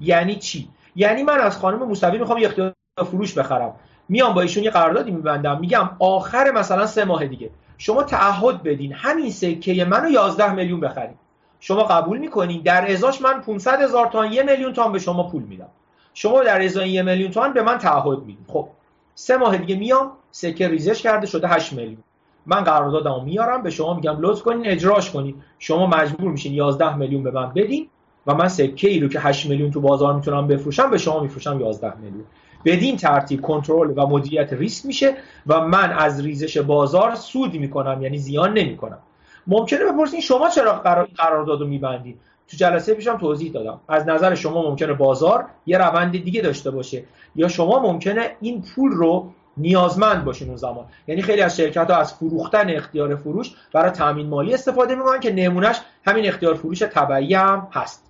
یعنی 0.00 0.36
چی؟ 0.36 0.68
یعنی 0.96 1.22
من 1.22 1.38
از 1.38 1.58
خانم 1.58 1.78
موسوی 1.78 2.18
می‌خوام 2.18 2.38
یه 2.38 2.46
اختیار 2.46 2.74
فروش 2.96 3.38
بخرم. 3.38 3.74
میام 4.08 4.34
با 4.34 4.40
ایشون 4.40 4.64
یه 4.64 4.70
قراردادی 4.70 5.10
میبندم 5.10 5.60
میگم 5.60 5.90
آخر 5.98 6.50
مثلا 6.50 6.86
سه 6.86 7.04
ماه 7.04 7.26
دیگه. 7.26 7.50
شما 7.78 8.02
تعهد 8.02 8.62
بدین 8.62 8.92
همین 8.92 9.30
سکه 9.30 9.84
منو 9.84 10.10
11 10.10 10.52
میلیون 10.52 10.80
بخرید 10.80 11.16
شما 11.60 11.82
قبول 11.84 12.18
می‌کنین؟ 12.18 12.62
در 12.62 12.92
ازاش 12.92 13.22
من 13.22 13.40
500 13.40 13.82
هزار 13.82 14.06
تومان 14.06 14.32
یه 14.32 14.42
میلیون 14.42 14.72
تومان 14.72 14.92
به 14.92 14.98
شما 14.98 15.22
پول 15.30 15.42
میدم. 15.42 15.68
شما 16.14 16.42
در 16.42 16.62
ازای 16.64 16.90
یه 16.90 17.02
میلیون 17.02 17.30
تومان 17.30 17.52
به 17.52 17.62
من 17.62 17.78
تعهد 17.78 18.18
میدین. 18.18 18.44
خب 18.48 18.68
سه 19.14 19.36
ماه 19.36 19.56
دیگه 19.56 19.76
میام 19.76 20.12
سکه 20.30 20.68
ریزش 20.68 21.02
کرده 21.02 21.26
شده 21.26 21.48
8 21.48 21.72
میلیون. 21.72 22.02
من 22.46 22.60
قراردادمو 22.60 23.20
میارم 23.20 23.62
به 23.62 23.70
شما 23.70 23.94
میگم 23.94 24.16
لطف 24.20 24.42
کنین 24.42 24.66
اجراش 24.66 25.10
کنین. 25.10 25.34
شما 25.58 25.86
مجبور 25.86 26.30
میشین 26.30 26.52
11 26.54 26.96
میلیون 26.96 27.22
به 27.22 27.30
من 27.30 27.52
بدین 27.54 27.88
و 28.26 28.34
من 28.34 28.48
سکه 28.48 28.88
ای 28.88 29.00
رو 29.00 29.08
که 29.08 29.20
8 29.20 29.46
میلیون 29.46 29.70
تو 29.70 29.80
بازار 29.80 30.14
می‌تونم 30.14 30.46
بفروشم 30.46 30.90
به 30.90 30.98
شما 30.98 31.20
میفروشم 31.20 31.60
11 31.60 31.96
میلیون. 31.96 32.24
بدین 32.64 32.96
ترتیب 32.96 33.40
کنترل 33.40 33.92
و 33.96 34.06
مدیریت 34.06 34.52
ریسک 34.52 34.86
میشه 34.86 35.14
و 35.46 35.60
من 35.60 35.92
از 35.92 36.20
ریزش 36.24 36.58
بازار 36.58 37.14
سود 37.14 37.54
می‌کنم 37.54 38.02
یعنی 38.02 38.18
زیان 38.18 38.52
نمی‌کنم. 38.58 38.98
ممکنه 39.46 39.78
بپرسین 39.92 40.20
شما 40.20 40.48
چرا 40.48 40.72
قرارداد 41.16 41.60
رو 41.60 41.66
میبندید 41.66 42.20
تو 42.48 42.56
جلسه 42.56 42.94
پیشم 42.94 43.18
توضیح 43.18 43.52
دادم. 43.52 43.80
از 43.88 44.08
نظر 44.08 44.34
شما 44.34 44.62
ممکنه 44.62 44.92
بازار 44.92 45.44
یه 45.66 45.78
روند 45.78 46.10
دیگه 46.10 46.40
داشته 46.40 46.70
باشه. 46.70 47.04
یا 47.36 47.48
شما 47.48 47.78
ممکنه 47.78 48.36
این 48.40 48.64
پول 48.74 48.92
رو 48.92 49.30
نیازمند 49.56 50.24
باشین 50.24 50.48
اون 50.48 50.56
زمان. 50.56 50.84
یعنی 51.06 51.22
خیلی 51.22 51.42
از 51.42 51.56
شرکت 51.56 51.90
ها 51.90 51.96
از 51.96 52.14
فروختن 52.14 52.70
اختیار 52.70 53.16
فروش 53.16 53.50
برای 53.72 53.90
تامین 53.90 54.26
مالی 54.26 54.54
استفاده 54.54 54.94
می‌کنن 54.94 55.20
که 55.20 55.32
نمونهش 55.32 55.76
همین 56.06 56.28
اختیار 56.28 56.54
فروش 56.54 56.78
تبعی 56.78 57.34
هم 57.34 57.68
هست. 57.72 58.04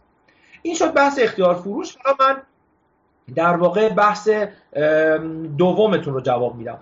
این 0.63 0.75
شد 0.75 0.93
بحث 0.93 1.19
اختیار 1.23 1.55
فروش. 1.55 1.97
حالا 2.05 2.17
من 2.21 2.43
در 3.35 3.57
واقع 3.57 3.89
بحث 3.89 4.29
دومتون 5.59 6.15
رو 6.15 6.21
جواب 6.21 6.55
میدم. 6.55 6.79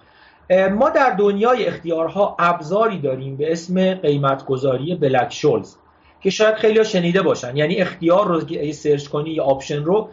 ما 0.70 0.90
در 0.90 1.10
دنیای 1.10 1.66
اختیارها 1.66 2.36
ابزاری 2.38 2.98
داریم 2.98 3.36
به 3.36 3.52
اسم 3.52 3.94
قیمتگذاری 3.94 4.94
بلک 4.94 5.32
شولز 5.32 5.74
که 6.20 6.30
شاید 6.30 6.54
خیلی 6.54 6.78
ها 6.78 6.84
شنیده 6.84 7.22
باشن. 7.22 7.56
یعنی 7.56 7.76
اختیار 7.76 8.28
رو 8.28 8.40
که 8.40 8.72
search 8.72 9.08
کنی 9.08 9.30
یا 9.30 9.44
option 9.44 9.84
رو 9.84 10.10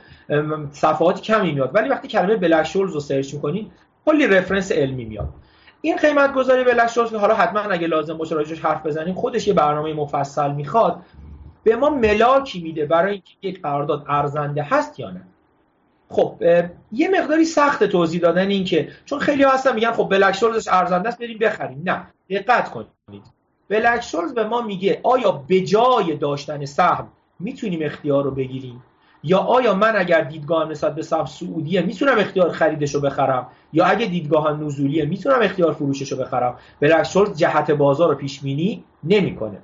صفحات 0.72 1.22
کمی 1.22 1.52
میاد. 1.52 1.72
ولی 1.74 1.90
وقتی 1.90 2.08
کلمه 2.08 2.36
بلک 2.36 2.68
شولز 2.68 2.94
رو 2.94 3.00
search 3.00 3.34
می‌کنین 3.34 3.72
کلی 4.08 4.28
reference 4.28 4.72
علمی 4.72 5.06
میاد. 5.06 5.30
این 5.82 5.96
قیمت 5.96 6.34
گذاری 6.34 6.90
شولز 6.94 7.10
که 7.10 7.18
حالا 7.18 7.36
حتما 7.36 7.60
اگه 7.60 7.88
لازم 7.88 8.18
باشه 8.18 8.36
راجعش 8.36 8.60
حرف 8.60 8.86
بزنیم 8.86 9.14
خودش 9.16 9.48
یه 9.48 9.54
برنامه 9.54 9.94
مفصل 9.94 10.52
می‌خواد 10.52 11.02
به 11.64 11.76
ما 11.76 11.90
ملاکی 11.90 12.62
میده 12.62 12.86
برای 12.86 13.12
اینکه 13.12 13.32
یک 13.42 13.62
قرارداد 13.62 14.06
ارزنده 14.08 14.64
هست 14.64 15.00
یا 15.00 15.10
نه. 15.10 15.22
خب 16.10 16.44
یه 16.92 17.10
مقداری 17.10 17.46
سخت 17.46 17.84
توضیح 17.84 18.22
دادن 18.22 18.48
این 18.48 18.64
که 18.66 18.90
چون 19.06 19.20
خیلی 19.20 19.44
ها 19.44 19.52
هستن 19.52 19.76
میگن 19.76 19.92
خب 19.92 20.10
بلک 20.10 20.36
شولزش 20.36 20.68
ارزنده 20.68 21.10
است 21.10 21.20
بریم 21.20 21.38
بخریم. 21.38 21.82
نه 21.86 22.08
دقت 22.30 22.72
کنید. 22.72 22.88
بلک 23.70 24.02
شولز 24.02 24.34
به 24.34 24.44
ما 24.44 24.62
میگه 24.62 25.00
آیا 25.04 25.32
به 25.32 25.62
جای 25.62 26.16
داشتن 26.16 26.66
سهم 26.66 27.08
می‌تونیم 27.40 27.80
اختیار 27.84 28.24
رو 28.24 28.32
بگیریم؟ 28.32 28.84
یا 29.28 29.40
آیا 29.40 29.74
من 29.74 29.96
اگر 29.96 30.22
دیدگاه 30.22 30.70
نسبت 30.70 30.96
به 30.96 31.02
سهم 31.02 31.26
سعودیه 31.26 31.82
می‌تونم 31.82 32.18
اختیار 32.18 32.52
خریدش 32.52 32.96
رو 32.96 33.02
بخرم؟ 33.02 33.48
یا 33.74 33.86
اگه 33.86 34.06
دیدگاه 34.06 34.62
نزولیه 34.62 35.06
می‌تونم 35.06 35.42
اختیار 35.42 35.74
فروشش 35.74 36.12
رو 36.12 36.18
بخرم 36.18 36.56
بلک 36.80 37.04
شولز 37.04 37.38
جهت 37.38 37.72
بازار 37.72 38.10
رو 38.10 38.16
پیش 38.16 38.40
بینی 38.42 38.84
نمی‌کنه. 39.04 39.58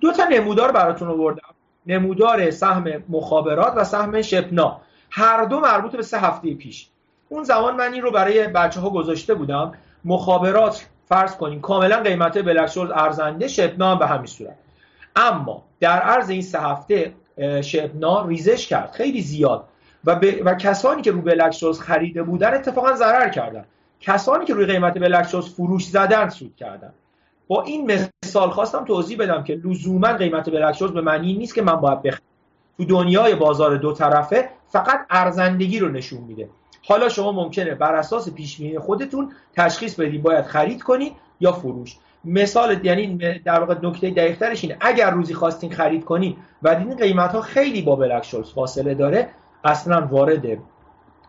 دو 0.00 0.12
تا 0.12 0.24
نمودار 0.24 0.72
براتون 0.72 1.08
آوردم. 1.08 1.48
نمودار 1.86 2.50
سهم 2.50 2.84
مخابرات 3.08 3.72
و 3.76 3.84
سهم 3.84 4.22
شپنا 4.22 4.80
هر 5.10 5.44
دو 5.44 5.60
مربوط 5.60 5.96
به 5.96 6.02
سه 6.02 6.18
هفته 6.18 6.54
پیش. 6.54 6.88
اون 7.28 7.44
زمان 7.44 7.76
من 7.76 7.92
این 7.92 8.02
رو 8.02 8.10
برای 8.10 8.46
بچه 8.46 8.80
ها 8.80 8.90
گذاشته 8.90 9.34
بودم. 9.34 9.72
مخابرات 10.04 10.86
فرض 11.08 11.36
کنیم 11.36 11.60
کاملا 11.60 12.00
قیمت 12.00 12.38
بلکشولز 12.38 12.90
ارزنده 12.90 13.48
شپنا 13.48 13.90
هم 13.90 13.98
به 13.98 14.06
همین 14.06 14.26
صورت. 14.26 14.56
اما 15.16 15.62
در 15.80 16.00
عرض 16.00 16.30
این 16.30 16.42
سه 16.42 16.60
هفته 16.60 17.12
شپنا 17.62 18.26
ریزش 18.26 18.66
کرد 18.66 18.90
خیلی 18.90 19.22
زیاد. 19.22 19.64
و, 20.04 20.20
و 20.44 20.54
کسانی 20.54 21.02
که 21.02 21.10
رو 21.10 21.22
بلکشولز 21.22 21.80
خریده 21.80 22.22
بودن 22.22 22.54
اتفاقا 22.54 22.92
ضرر 22.92 23.28
کردن. 23.28 23.64
کسانی 24.00 24.44
که 24.44 24.54
روی 24.54 24.66
قیمت 24.66 24.98
بلکشولز 24.98 25.54
فروش 25.54 25.86
زدن 25.86 26.28
سود 26.28 26.56
کردن. 26.56 26.92
با 27.48 27.62
این 27.62 27.92
مثال 28.24 28.50
خواستم 28.50 28.84
توضیح 28.84 29.18
بدم 29.18 29.44
که 29.44 29.60
لزوما 29.64 30.12
قیمت 30.12 30.50
بلکشولز 30.50 30.92
به 30.92 31.00
معنی 31.00 31.34
نیست 31.34 31.54
که 31.54 31.62
من 31.62 31.76
باید 31.76 32.02
بخرم. 32.02 32.20
تو 32.76 32.84
دنیای 32.84 33.34
بازار 33.34 33.76
دو 33.76 33.92
طرفه 33.92 34.48
فقط 34.68 35.06
ارزندگی 35.10 35.78
رو 35.78 35.88
نشون 35.88 36.20
میده. 36.20 36.48
حالا 36.88 37.08
شما 37.08 37.32
ممکنه 37.32 37.74
بر 37.74 37.94
اساس 37.94 38.34
پیش 38.34 38.60
خودتون 38.78 39.32
تشخیص 39.56 40.00
بدید 40.00 40.22
باید 40.22 40.44
خرید 40.44 40.82
کنید 40.82 41.12
یا 41.40 41.52
فروش. 41.52 41.96
مثال 42.24 42.84
یعنی 42.84 43.18
در 43.44 43.60
واقع 43.60 43.74
نکته 43.82 44.10
دقیقترش 44.10 44.64
اینه. 44.64 44.76
اگر 44.80 45.10
روزی 45.10 45.34
خواستین 45.34 45.72
خرید 45.72 46.04
کنید 46.04 46.36
و 46.62 46.74
دیدین 46.74 46.96
قیمت 46.96 47.32
ها 47.32 47.40
خیلی 47.40 47.82
با 47.82 47.96
بلک 47.96 48.24
شولز 48.24 48.52
فاصله 48.52 48.94
داره 48.94 49.28
اصلا 49.64 50.06
وارد 50.06 50.46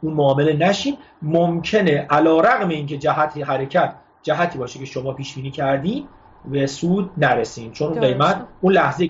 اون 0.01 0.13
معامله 0.13 0.54
نشین. 0.54 0.97
ممکنه 1.21 2.08
علا 2.10 2.39
رقم 2.39 2.69
اینکه 2.69 2.97
جهتی 2.97 3.41
حرکت 3.41 3.93
جهتی 4.23 4.60
باشه 4.60 4.80
که 4.80 4.86
شما 4.86 5.13
پیش 5.13 5.36
بینی 5.36 5.51
کردی 5.51 6.08
به 6.45 6.67
سود 6.67 7.12
نرسین. 7.17 7.71
چون 7.71 7.99
قیمت 7.99 8.45
اون 8.62 8.73
لحظه 8.73 9.10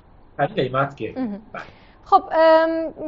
قیمت 0.56 0.98
که 0.98 1.15
خب 2.06 2.24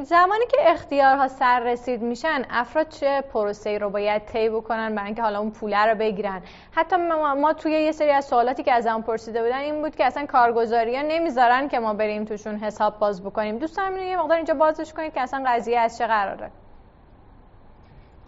زمانی 0.03 0.45
که 0.51 0.57
اختیارها 0.61 1.27
سر 1.27 1.59
رسید 1.59 2.01
میشن 2.01 2.45
افراد 2.49 2.89
چه 2.89 3.21
پروسه 3.21 3.77
رو 3.77 3.89
باید 3.89 4.25
طی 4.25 4.49
بکنن 4.49 4.95
برای 4.95 5.05
اینکه 5.05 5.21
حالا 5.21 5.39
اون 5.39 5.51
پوله 5.51 5.85
رو 5.85 5.95
بگیرن؟ 5.95 6.41
حتی 6.71 6.95
ما, 6.95 7.53
توی 7.53 7.71
یه 7.71 7.91
سری 7.91 8.11
از 8.11 8.25
سوالاتی 8.25 8.63
که 8.63 8.73
از 8.73 8.87
اون 8.87 9.01
پرسیده 9.01 9.43
بودن 9.43 9.57
این 9.57 9.81
بود 9.81 9.95
که 9.95 10.05
اصلا 10.05 10.25
کارگزاری 10.25 11.03
نمی‌ذارن 11.03 11.67
که 11.67 11.79
ما 11.79 11.93
بریم 11.93 12.25
توشون 12.25 12.55
حساب 12.55 12.99
باز 12.99 13.23
بکنیم. 13.23 13.57
دوست 13.57 13.77
دارم 13.77 13.97
یه 13.97 14.17
مقدار 14.17 14.35
اینجا 14.35 14.53
بازش 14.53 14.93
کنید 14.93 15.13
که 15.13 15.21
اصلا 15.21 15.43
قضیه 15.47 15.79
از 15.79 15.97
چه 15.97 16.07
قراره. 16.07 16.51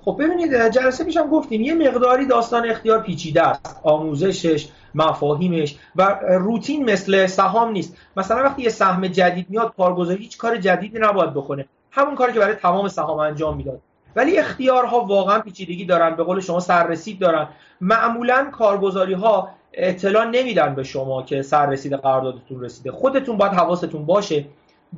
خب 0.06 0.16
ببینید 0.20 0.70
جلسه 0.70 1.04
پیشم 1.04 1.30
گفتیم 1.30 1.62
یه 1.62 1.74
مقداری 1.74 2.26
داستان 2.26 2.70
اختیار 2.70 3.00
پیچیده 3.00 3.48
است. 3.48 3.80
آموزشش 3.84 4.68
مفاهیمش 4.96 5.76
و 5.96 6.20
روتین 6.30 6.92
مثل 6.92 7.26
سهام 7.26 7.72
نیست. 7.72 7.98
مثلا 8.18 8.44
وقتی 8.44 8.62
یه 8.62 8.70
سهم 8.70 9.08
جدید 9.08 9.46
میاد 9.50 9.74
کارگزاری 9.78 10.24
هیچ 10.24 10.38
کار 10.38 10.58
جدیدی 10.58 11.00
نباید 11.00 11.34
بکنه. 11.34 11.66
همون 11.92 12.16
کاری 12.16 12.34
که 12.34 12.40
برای 12.40 12.56
تمام 12.56 12.88
سهام 12.88 13.20
انجام 13.20 13.58
می‌داد. 13.58 13.80
ولی 14.16 14.38
اختیارها 14.38 15.00
واقعا 15.00 15.40
پیچیدگی 15.40 15.86
دارن 15.86 16.16
به 16.16 16.24
قول 16.24 16.40
شما 16.40 16.60
سررسید 16.60 17.20
دارن. 17.20 17.48
معمولا 17.82 18.48
کارگزاری 18.52 19.14
ها 19.14 19.50
اطلاع 19.74 20.26
نمیدن 20.26 20.76
به 20.76 20.84
شما 20.84 21.24
که 21.24 21.42
سررسید 21.42 21.94
قراردادتون 21.94 22.62
رسیده. 22.62 22.92
خودتون 22.92 23.38
باید 23.38 23.54
حواستون 23.54 24.06
باشه. 24.06 24.46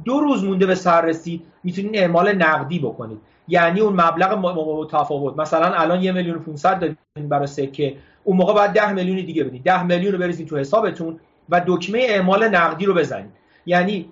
دو 0.05 0.19
روز 0.19 0.43
مونده 0.43 0.65
به 0.65 0.75
سررسید 0.75 1.43
می‌تونین 1.63 1.91
اعمال 1.95 2.35
نقدی 2.35 2.79
بکنید. 2.79 3.17
یعنی 3.47 3.79
اون 3.79 3.93
مبلغ 3.93 4.89
تفاوت. 4.91 5.37
مثلا 5.39 5.73
الان 5.73 6.03
یه 6.03 6.11
میلیون 6.11 6.39
500 6.39 6.79
دارین 6.79 7.29
برای 7.29 7.47
سکه. 7.47 7.95
اون 8.23 8.37
موقع 8.37 8.53
باید 8.53 8.71
10 8.71 8.91
میلیون 8.91 9.25
دیگه 9.25 9.43
بدین. 9.43 9.61
10 9.61 9.83
میلیون 9.83 10.13
رو 10.13 10.19
بریزین 10.19 10.45
تو 10.45 10.57
حسابتون 10.57 11.19
و 11.49 11.61
دکمه 11.67 11.99
اعمال 12.01 12.47
نقدی 12.47 12.85
رو 12.85 12.93
بزنید 12.93 13.31
یعنی 13.65 14.09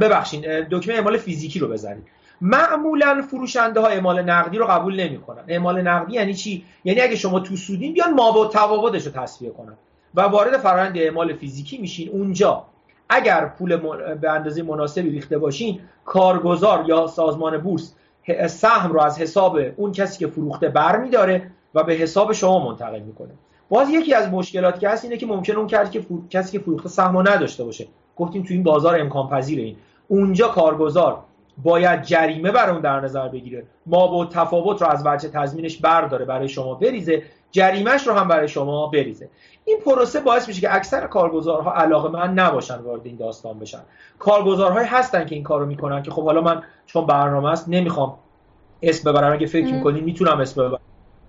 ببخشید 0.00 0.46
دکمه 0.46 0.94
اعمال 0.94 1.16
فیزیکی 1.16 1.58
رو 1.58 1.68
بزنید 1.68 2.04
معمولا 2.40 3.22
فروشنده 3.30 3.80
ها 3.80 3.86
اعمال 3.86 4.22
نقدی 4.22 4.58
رو 4.58 4.66
قبول 4.66 5.00
نمی‌کنن. 5.00 5.42
اعمال 5.48 5.82
نقدی 5.82 6.12
یعنی 6.12 6.34
چی؟ 6.34 6.64
یعنی 6.84 7.00
اگه 7.00 7.16
شما 7.16 7.40
تو 7.40 7.56
سودین 7.56 7.92
بیان 7.94 8.14
ما 8.14 8.50
تفاوتش 8.52 9.06
رو 9.06 9.12
تصفیه 9.12 9.50
کنن. 9.50 9.76
و 10.14 10.20
وارد 10.20 10.56
فرآیند 10.56 10.98
اعمال 10.98 11.32
فیزیکی 11.32 11.78
میشین. 11.78 12.08
اونجا 12.08 12.64
اگر 13.10 13.46
پول 13.46 13.76
به 14.14 14.30
اندازه 14.30 14.62
مناسبی 14.62 15.10
ریخته 15.10 15.38
باشین 15.38 15.80
کارگزار 16.04 16.84
یا 16.88 17.06
سازمان 17.06 17.58
بورس 17.58 17.94
سهم 18.46 18.92
رو 18.92 19.00
از 19.00 19.18
حساب 19.18 19.58
اون 19.76 19.92
کسی 19.92 20.18
که 20.18 20.26
فروخته 20.26 20.68
برمیداره 20.68 21.50
و 21.74 21.82
به 21.84 21.92
حساب 21.92 22.32
شما 22.32 22.68
منتقل 22.68 23.00
می‌کنه. 23.00 23.30
باز 23.68 23.90
یکی 23.90 24.14
از 24.14 24.28
مشکلات 24.28 24.80
که 24.80 24.88
هست 24.88 25.04
اینه 25.04 25.16
که 25.16 25.26
ممکن 25.26 25.56
اون 25.56 25.66
کرد 25.66 25.90
که 25.90 26.06
کسی 26.30 26.58
که 26.58 26.64
فروخته 26.64 26.88
سهم 26.88 27.18
نداشته 27.18 27.64
باشه. 27.64 27.86
گفتیم 28.16 28.42
تو 28.42 28.54
این 28.54 28.62
بازار 28.62 29.00
امکان 29.00 29.28
پذیره 29.28 29.62
این. 29.62 29.76
اونجا 30.08 30.48
کارگزار 30.48 31.18
باید 31.62 32.02
جریمه 32.02 32.50
بر 32.50 32.70
اون 32.70 32.80
در 32.80 33.00
نظر 33.00 33.28
بگیره. 33.28 33.64
ما 33.86 34.06
با 34.06 34.26
تفاوت 34.26 34.82
رو 34.82 34.88
از 34.88 35.02
وجه 35.06 35.28
تضمینش 35.28 35.76
برداره 35.76 36.24
برای 36.24 36.48
شما 36.48 36.74
بریزه. 36.74 37.22
جریمهش 37.50 38.06
رو 38.06 38.14
هم 38.14 38.28
برای 38.28 38.48
شما 38.48 38.86
بریزه. 38.86 39.28
این 39.64 39.78
پروسه 39.80 40.20
باعث 40.20 40.48
میشه 40.48 40.60
که 40.60 40.74
اکثر 40.74 41.06
کارگزارها 41.06 41.74
علاقه 41.74 42.08
من 42.08 42.32
نباشن 42.32 42.78
وارد 42.78 43.00
این 43.04 43.16
داستان 43.16 43.58
بشن. 43.58 43.80
کارگزارهایی 44.18 44.86
هستن 44.86 45.26
که 45.26 45.34
این 45.34 45.44
کارو 45.44 45.66
می‌کنن 45.66 46.02
که 46.02 46.10
خب 46.10 46.24
حالا 46.24 46.40
من 46.40 46.62
چون 46.86 47.06
برنامه 47.06 47.50
است 47.50 47.68
نمی‌خوام 47.68 48.18
اسم 48.82 49.12
ببرم. 49.12 49.32
اگه 49.32 49.46
فکر 49.46 49.74
می‌کنین 49.74 50.04
می‌تونم 50.04 50.40
اسم 50.40 50.68
ببرم. 50.68 50.80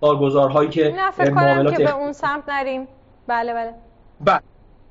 کارگزارهایی 0.01 0.69
که 0.69 0.95
معاملات 1.19 1.77
که 1.77 1.83
به 1.83 1.95
اون 1.95 2.11
سمت 2.11 2.49
نریم. 2.49 2.87
بله 3.27 3.53
بله. 3.53 3.73
بله. 4.21 4.39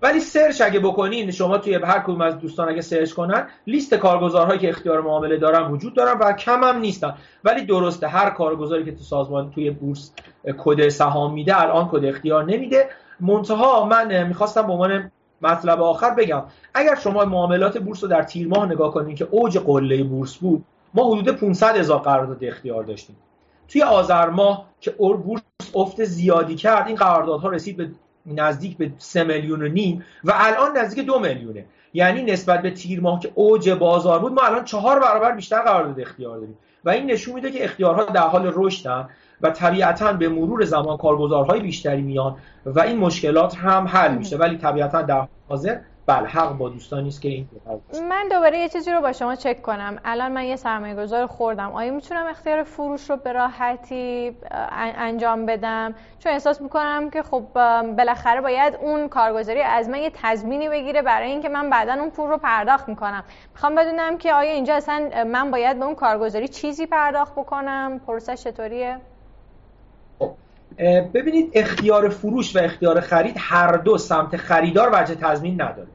ولی 0.03 0.21
سرچ 0.21 0.61
اگه 0.61 0.81
بکنین 0.81 1.31
شما 1.31 1.59
توی 1.59 1.75
هر 1.75 1.99
کدوم 1.99 2.21
از 2.21 2.39
دوستان 2.39 2.69
اگه 2.69 2.81
سرچ 2.81 3.13
کنن 3.13 3.49
لیست 3.67 3.95
کارگزارهایی 3.95 4.59
که 4.59 4.69
اختیار 4.69 5.01
معامله 5.01 5.37
دارن 5.37 5.71
وجود 5.73 5.95
دارن 5.95 6.19
و 6.19 6.33
کم 6.33 6.65
هم 6.65 6.79
نیستن. 6.79 7.15
ولی 7.45 7.65
درسته 7.65 8.09
هر 8.09 8.31
کارگزاری 8.31 8.85
که 8.85 8.93
تو 8.93 9.03
سازمان 9.03 9.51
توی 9.51 9.71
بورس 9.71 10.13
کد 10.59 10.89
سهام 10.89 11.33
میده 11.35 11.61
الان 11.61 11.89
کد 11.93 12.05
اختیار 12.05 12.45
نمیده. 12.45 12.89
منتها 13.21 13.85
من 13.85 14.27
می‌خواستم 14.27 14.67
به 14.67 14.73
عنوان 14.73 15.11
مطلب 15.43 15.83
آخر 15.83 16.11
بگم 16.11 16.43
اگر 16.75 16.95
شما 16.95 17.25
معاملات 17.25 17.79
بورس 17.79 18.03
رو 18.03 18.09
در 18.09 18.23
تیر 18.23 18.49
ماه 18.49 18.67
نگاه 18.67 18.93
کنین 18.93 19.15
که 19.15 19.29
اوج 19.31 19.59
قله 19.59 20.05
بورس 20.05 20.37
بود 20.37 20.65
ما 20.95 21.15
حدود 21.15 21.37
500 21.37 21.77
هزار 21.77 21.99
قرارداد 21.99 22.45
اختیار 22.45 22.85
داشتیم. 22.85 23.17
توی 23.69 23.83
آذر 23.83 24.29
ماه 24.29 24.67
که 24.81 24.91
بورس 24.91 25.43
افت 25.75 26.05
زیادی 26.05 26.55
کرد 26.55 26.87
این 26.87 26.97
قراردادها 26.97 27.49
رسید 27.49 27.77
به 27.77 27.91
نزدیک 28.27 28.77
به 28.77 28.93
3 28.99 29.25
میلیون 29.25 29.63
و 29.63 29.69
نیم 29.69 30.05
و 30.25 30.33
الان 30.35 30.77
نزدیک 30.77 31.07
دو 31.07 31.19
میلیونه. 31.19 31.65
یعنی 31.95 32.23
نسبت 32.23 32.63
به 32.63 32.71
تیر 32.71 33.01
ماه 33.01 33.21
که 33.21 33.33
اوج 33.35 33.71
بازار 33.71 34.19
بود 34.19 34.33
ما 34.33 34.43
الان 34.43 34.65
چهار 34.65 35.01
برابر 35.01 35.33
بیشتر 35.33 35.63
قرارداد 35.63 36.01
اختیار 36.01 36.39
داریم. 36.39 36.59
و 36.85 36.91
این 36.91 37.11
نشون 37.11 37.35
میده 37.35 37.51
که 37.51 37.65
اختیارها 37.65 38.05
در 38.05 38.21
حال 38.21 38.53
رشدن. 38.55 39.09
و 39.43 39.51
طبیعتا 39.51 40.13
به 40.13 40.29
مرور 40.29 40.65
زمان 40.65 40.97
کارگزارهای 40.97 41.61
بیشتری 41.61 42.03
میان 42.03 42.37
و 42.67 42.81
این 42.81 42.99
مشکلات 42.99 43.57
هم 43.57 43.89
حل 43.89 44.15
میشه. 44.15 44.37
ولی 44.37 44.59
طبیعتا 44.59 45.03
در 45.03 45.27
حاضر 45.49 45.79
بله 46.07 46.29
حق 46.29 46.53
با 46.53 46.69
دوستانی 46.69 47.09
است 47.09 47.23
که 47.23 47.29
این 47.29 47.49
من 48.09 48.29
دوباره 48.31 48.59
یه 48.59 48.69
چیزی 48.69 48.91
رو 48.91 49.01
با 49.01 49.13
شما 49.13 49.35
چک 49.35 49.63
کنم. 49.63 49.99
الان 50.05 50.33
من 50.33 50.45
یه 50.45 50.57
سرمایه 50.57 50.95
گذار 50.95 51.27
خوردم. 51.27 51.73
آیا 51.73 51.93
می‌تونم 51.93 52.27
اختیار 52.27 52.63
فروش 52.63 53.11
رو 53.11 53.17
به 53.17 53.33
راحتی 53.33 54.37
انجام 54.97 55.47
بدم؟ 55.47 55.95
چون 56.19 56.33
احساس 56.33 56.61
می‌کنم 56.61 57.11
که 57.11 57.23
خب 57.23 57.43
بالاخره 57.97 58.41
باید 58.41 58.75
اون 58.81 59.09
کارگزاری 59.09 59.63
از 59.63 59.89
من 59.89 59.99
یه 59.99 60.13
تضمینی 60.15 60.69
بگیره 60.69 61.03
برای 61.03 61.31
اینکه 61.31 61.49
من 61.49 61.71
بعدا 61.71 61.95
اون 61.95 62.11
پول 62.11 62.31
رو 62.31 62.39
پرداخت 62.39 62.89
می‌کنم. 62.89 63.25
می‌خوام 63.53 63.75
بدونم 63.75 64.19
که 64.19 64.33
آیا 64.33 64.53
اینجا 64.53 64.75
اصلا 64.75 65.25
من 65.27 65.51
باید 65.51 65.79
به 65.79 65.85
اون 65.85 65.95
کارگزاری 65.95 66.49
چیزی 66.49 66.87
پرداخت 66.87 67.33
بکنم؟ 67.33 68.01
پروسه 68.07 68.37
چطوریه؟ 68.37 68.99
ببینید 71.15 71.51
اختیار 71.55 72.09
فروش 72.09 72.57
و 72.57 72.59
اختیار 72.59 73.01
خرید 73.01 73.35
هر 73.39 73.77
دو 73.77 73.99
سمت 73.99 74.37
خریدار 74.37 74.91
وجه 74.93 75.15
تضمین 75.15 75.63
نداره. 75.63 75.89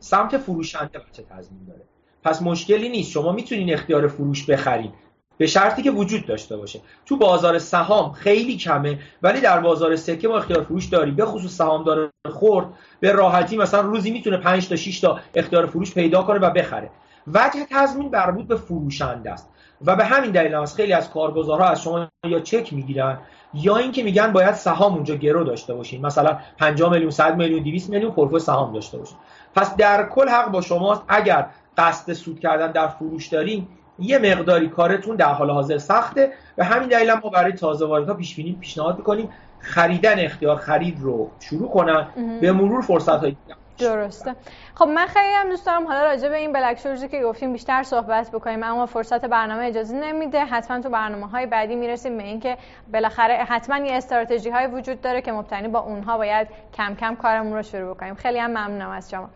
سمت 0.00 0.36
فروشنده 0.36 0.98
بچه 0.98 1.22
تضمین 1.22 1.64
داره. 1.68 1.80
پس 2.22 2.42
مشکلی 2.42 2.88
نیست. 2.88 3.10
شما 3.10 3.32
می‌تونین 3.32 3.72
اختیار 3.72 4.08
فروش 4.08 4.44
بخرید 4.50 4.90
به 5.38 5.46
شرطی 5.46 5.82
که 5.82 5.90
وجود 5.90 6.26
داشته 6.26 6.56
باشه. 6.56 6.80
تو 7.06 7.16
بازار 7.16 7.58
سهام 7.58 8.12
خیلی 8.12 8.56
کمه 8.56 8.98
ولی 9.22 9.40
در 9.40 9.60
بازار 9.60 9.96
سکه 9.96 10.28
ما 10.28 10.36
اختیار 10.36 10.62
فروش 10.62 10.86
داریم. 10.86 11.14
به 11.14 11.24
خصوص 11.26 11.56
سهام 11.56 11.84
داره 11.84 12.10
خورد 12.30 12.66
به 13.00 13.12
راحتی 13.12 13.56
مثلا 13.56 13.80
روزی 13.80 14.10
می‌تونه 14.10 14.36
5 14.36 14.68
تا 14.68 14.76
6 14.76 15.00
تا 15.00 15.18
اختیار 15.34 15.66
فروش 15.66 15.94
پیدا 15.94 16.22
کنه 16.22 16.38
و 16.38 16.50
بخره. 16.50 16.90
وجه 17.26 17.66
تضمین 17.70 18.10
مربوط 18.12 18.46
به 18.46 18.56
فروشنده 18.56 19.30
است. 19.30 19.50
و 19.86 19.96
به 19.96 20.04
همین 20.04 20.30
دلیل 20.30 20.54
است 20.54 20.76
خیلی 20.76 20.92
از 20.92 21.10
کارگزارها 21.10 21.68
از 21.68 21.82
شما 21.82 22.08
یا 22.26 22.40
چک 22.40 22.72
می‌گیرن. 22.72 23.18
یا 23.54 23.76
اینکه 23.76 24.02
میگن 24.02 24.32
باید 24.32 24.54
سهام 24.54 24.94
اونجا 24.94 25.14
گرو 25.14 25.44
داشته 25.44 25.74
باشین. 25.74 26.06
مثلا 26.06 26.38
50 26.58 26.92
میلیون 26.92 27.10
100 27.10 27.36
میلیون 27.36 27.62
200 27.62 27.90
میلیون 27.90 28.12
پورتفوی 28.12 28.40
سهام 28.40 28.72
داشته 28.72 28.98
باشین. 28.98 29.16
پس 29.54 29.76
در 29.76 30.08
کل 30.08 30.28
حق 30.28 30.50
با 30.50 30.60
شماست. 30.60 31.02
اگر 31.08 31.46
قصد 31.76 32.12
سود 32.12 32.40
کردن 32.40 32.72
در 32.72 32.88
فروش 32.88 33.26
دارین 33.28 33.66
یه 33.98 34.18
مقداری 34.18 34.68
کارتون 34.68 35.16
در 35.16 35.32
حال 35.32 35.50
حاضر 35.50 35.78
سخته. 35.78 36.32
و 36.58 36.64
همین 36.64 36.88
دلیل 36.88 37.14
ما 37.14 37.30
برای 37.30 37.52
تازه 37.52 37.86
واردها 37.86 38.14
پیش 38.14 38.36
بینی 38.36 38.52
پیشنهاد 38.60 38.98
می‌کنیم. 38.98 39.28
خریدن 39.58 40.18
اختیار 40.18 40.56
خرید 40.56 41.00
رو 41.00 41.30
شروع 41.40 41.70
کنن. 41.70 42.06
به 42.40 42.52
مرور 42.52 42.82
فرصت 42.82 43.20
های 43.20 43.36
درسته. 43.78 44.36
خب 44.74 44.84
من 44.84 45.06
خیلی 45.06 45.34
هم 45.34 45.48
دوست 45.48 45.66
دارم 45.66 45.86
حالا 45.86 46.02
راجع 46.02 46.28
به 46.28 46.36
این 46.36 46.52
بلک 46.52 47.10
که 47.10 47.22
گفتیم 47.22 47.52
بیشتر 47.52 47.82
صحبت 47.82 48.30
بکنیم 48.30 48.62
اما 48.62 48.86
فرصت 48.86 49.24
برنامه 49.24 49.64
اجازه 49.64 49.96
نمیده. 49.96 50.44
حتما 50.44 50.80
تو 50.80 50.90
برنامه 50.90 51.28
های 51.28 51.46
بعدی 51.46 51.76
می‌رسیم 51.76 52.16
به 52.16 52.22
اینکه 52.22 52.56
بالاخره 52.92 53.34
حتما 53.34 53.86
یه 53.86 53.92
استراتژی 53.92 54.50
های 54.50 54.66
وجود 54.66 55.00
داره 55.00 55.22
که 55.22 55.32
مبتنی 55.32 55.68
با 55.68 55.78
اونها 55.78 56.18
باید 56.18 56.48
کم 56.74 56.94
کم 56.94 57.14
کارمون 57.14 57.52
رو 57.52 57.62
شروع 57.62 57.94
بکنیم. 57.94 58.14
خیلی 58.14 58.38
هم 58.38 58.50
ممنونم 58.50 58.90
از 58.90 59.10
شما. 59.10 59.30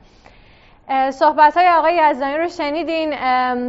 صحبت 1.11 1.57
های 1.57 1.69
آقای 1.69 2.01
یزدانی 2.11 2.37
رو 2.37 2.49
شنیدین. 2.49 3.13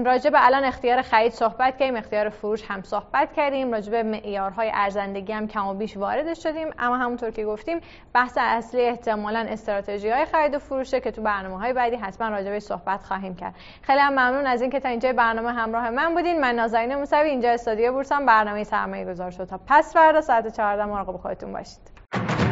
راجع 0.05 0.29
به 0.29 0.45
الان 0.45 0.63
اختیار 0.63 1.01
خرید 1.01 1.31
صحبت 1.31 1.77
کردیم 1.77 1.95
اختیار 1.95 2.29
فروش 2.29 2.63
هم 2.67 2.83
صحبت 2.83 3.33
کردیم. 3.33 3.71
راجع 3.71 3.91
به 3.91 4.03
معیارهای 4.03 4.71
ارزندگی 4.73 5.33
هم 5.33 5.47
کم 5.47 5.67
و 5.67 5.73
بیش 5.73 5.97
وارد 5.97 6.33
شدیم. 6.33 6.67
اما 6.79 6.97
همونطور 6.97 7.31
که 7.31 7.45
گفتیم 7.45 7.79
بحث 8.13 8.37
اصلی 8.41 8.81
احتمالا 8.81 9.39
استراتژی 9.39 10.09
های 10.09 10.25
خرید 10.25 10.55
و 10.55 10.59
فروشه 10.59 10.99
که 10.99 11.11
تو 11.11 11.21
برنامه 11.21 11.59
های 11.59 11.73
بعدی 11.73 11.95
حتما 11.95 12.29
راجع 12.29 12.49
به 12.49 12.59
صحبت 12.59 13.03
خواهیم 13.03 13.35
کرد. 13.35 13.55
خیلی 13.81 13.99
هم 13.99 14.13
ممنون 14.13 14.47
از 14.47 14.61
اینکه 14.61 14.79
تا 14.79 14.89
اینجا 14.89 15.13
برنامه 15.13 15.51
همراه 15.51 15.89
من 15.89 16.13
بودین. 16.13 16.39
من 16.39 16.55
نازنین 16.55 16.95
موسوی 16.95 17.29
اینجا 17.29 17.51
استودیو 17.51 17.91
بورسم. 17.91 18.25
برنامه 18.25 18.63
سرمایه 18.63 19.05
گذار 19.05 19.31
شد. 19.31 19.45
تا 19.45 19.59
پس 19.67 19.93
فردا 19.93 20.21
ساعت 20.21 20.55
14 20.55 20.85
مراقب 20.85 21.17
خودتون 21.17 21.53
باشید. 21.53 22.48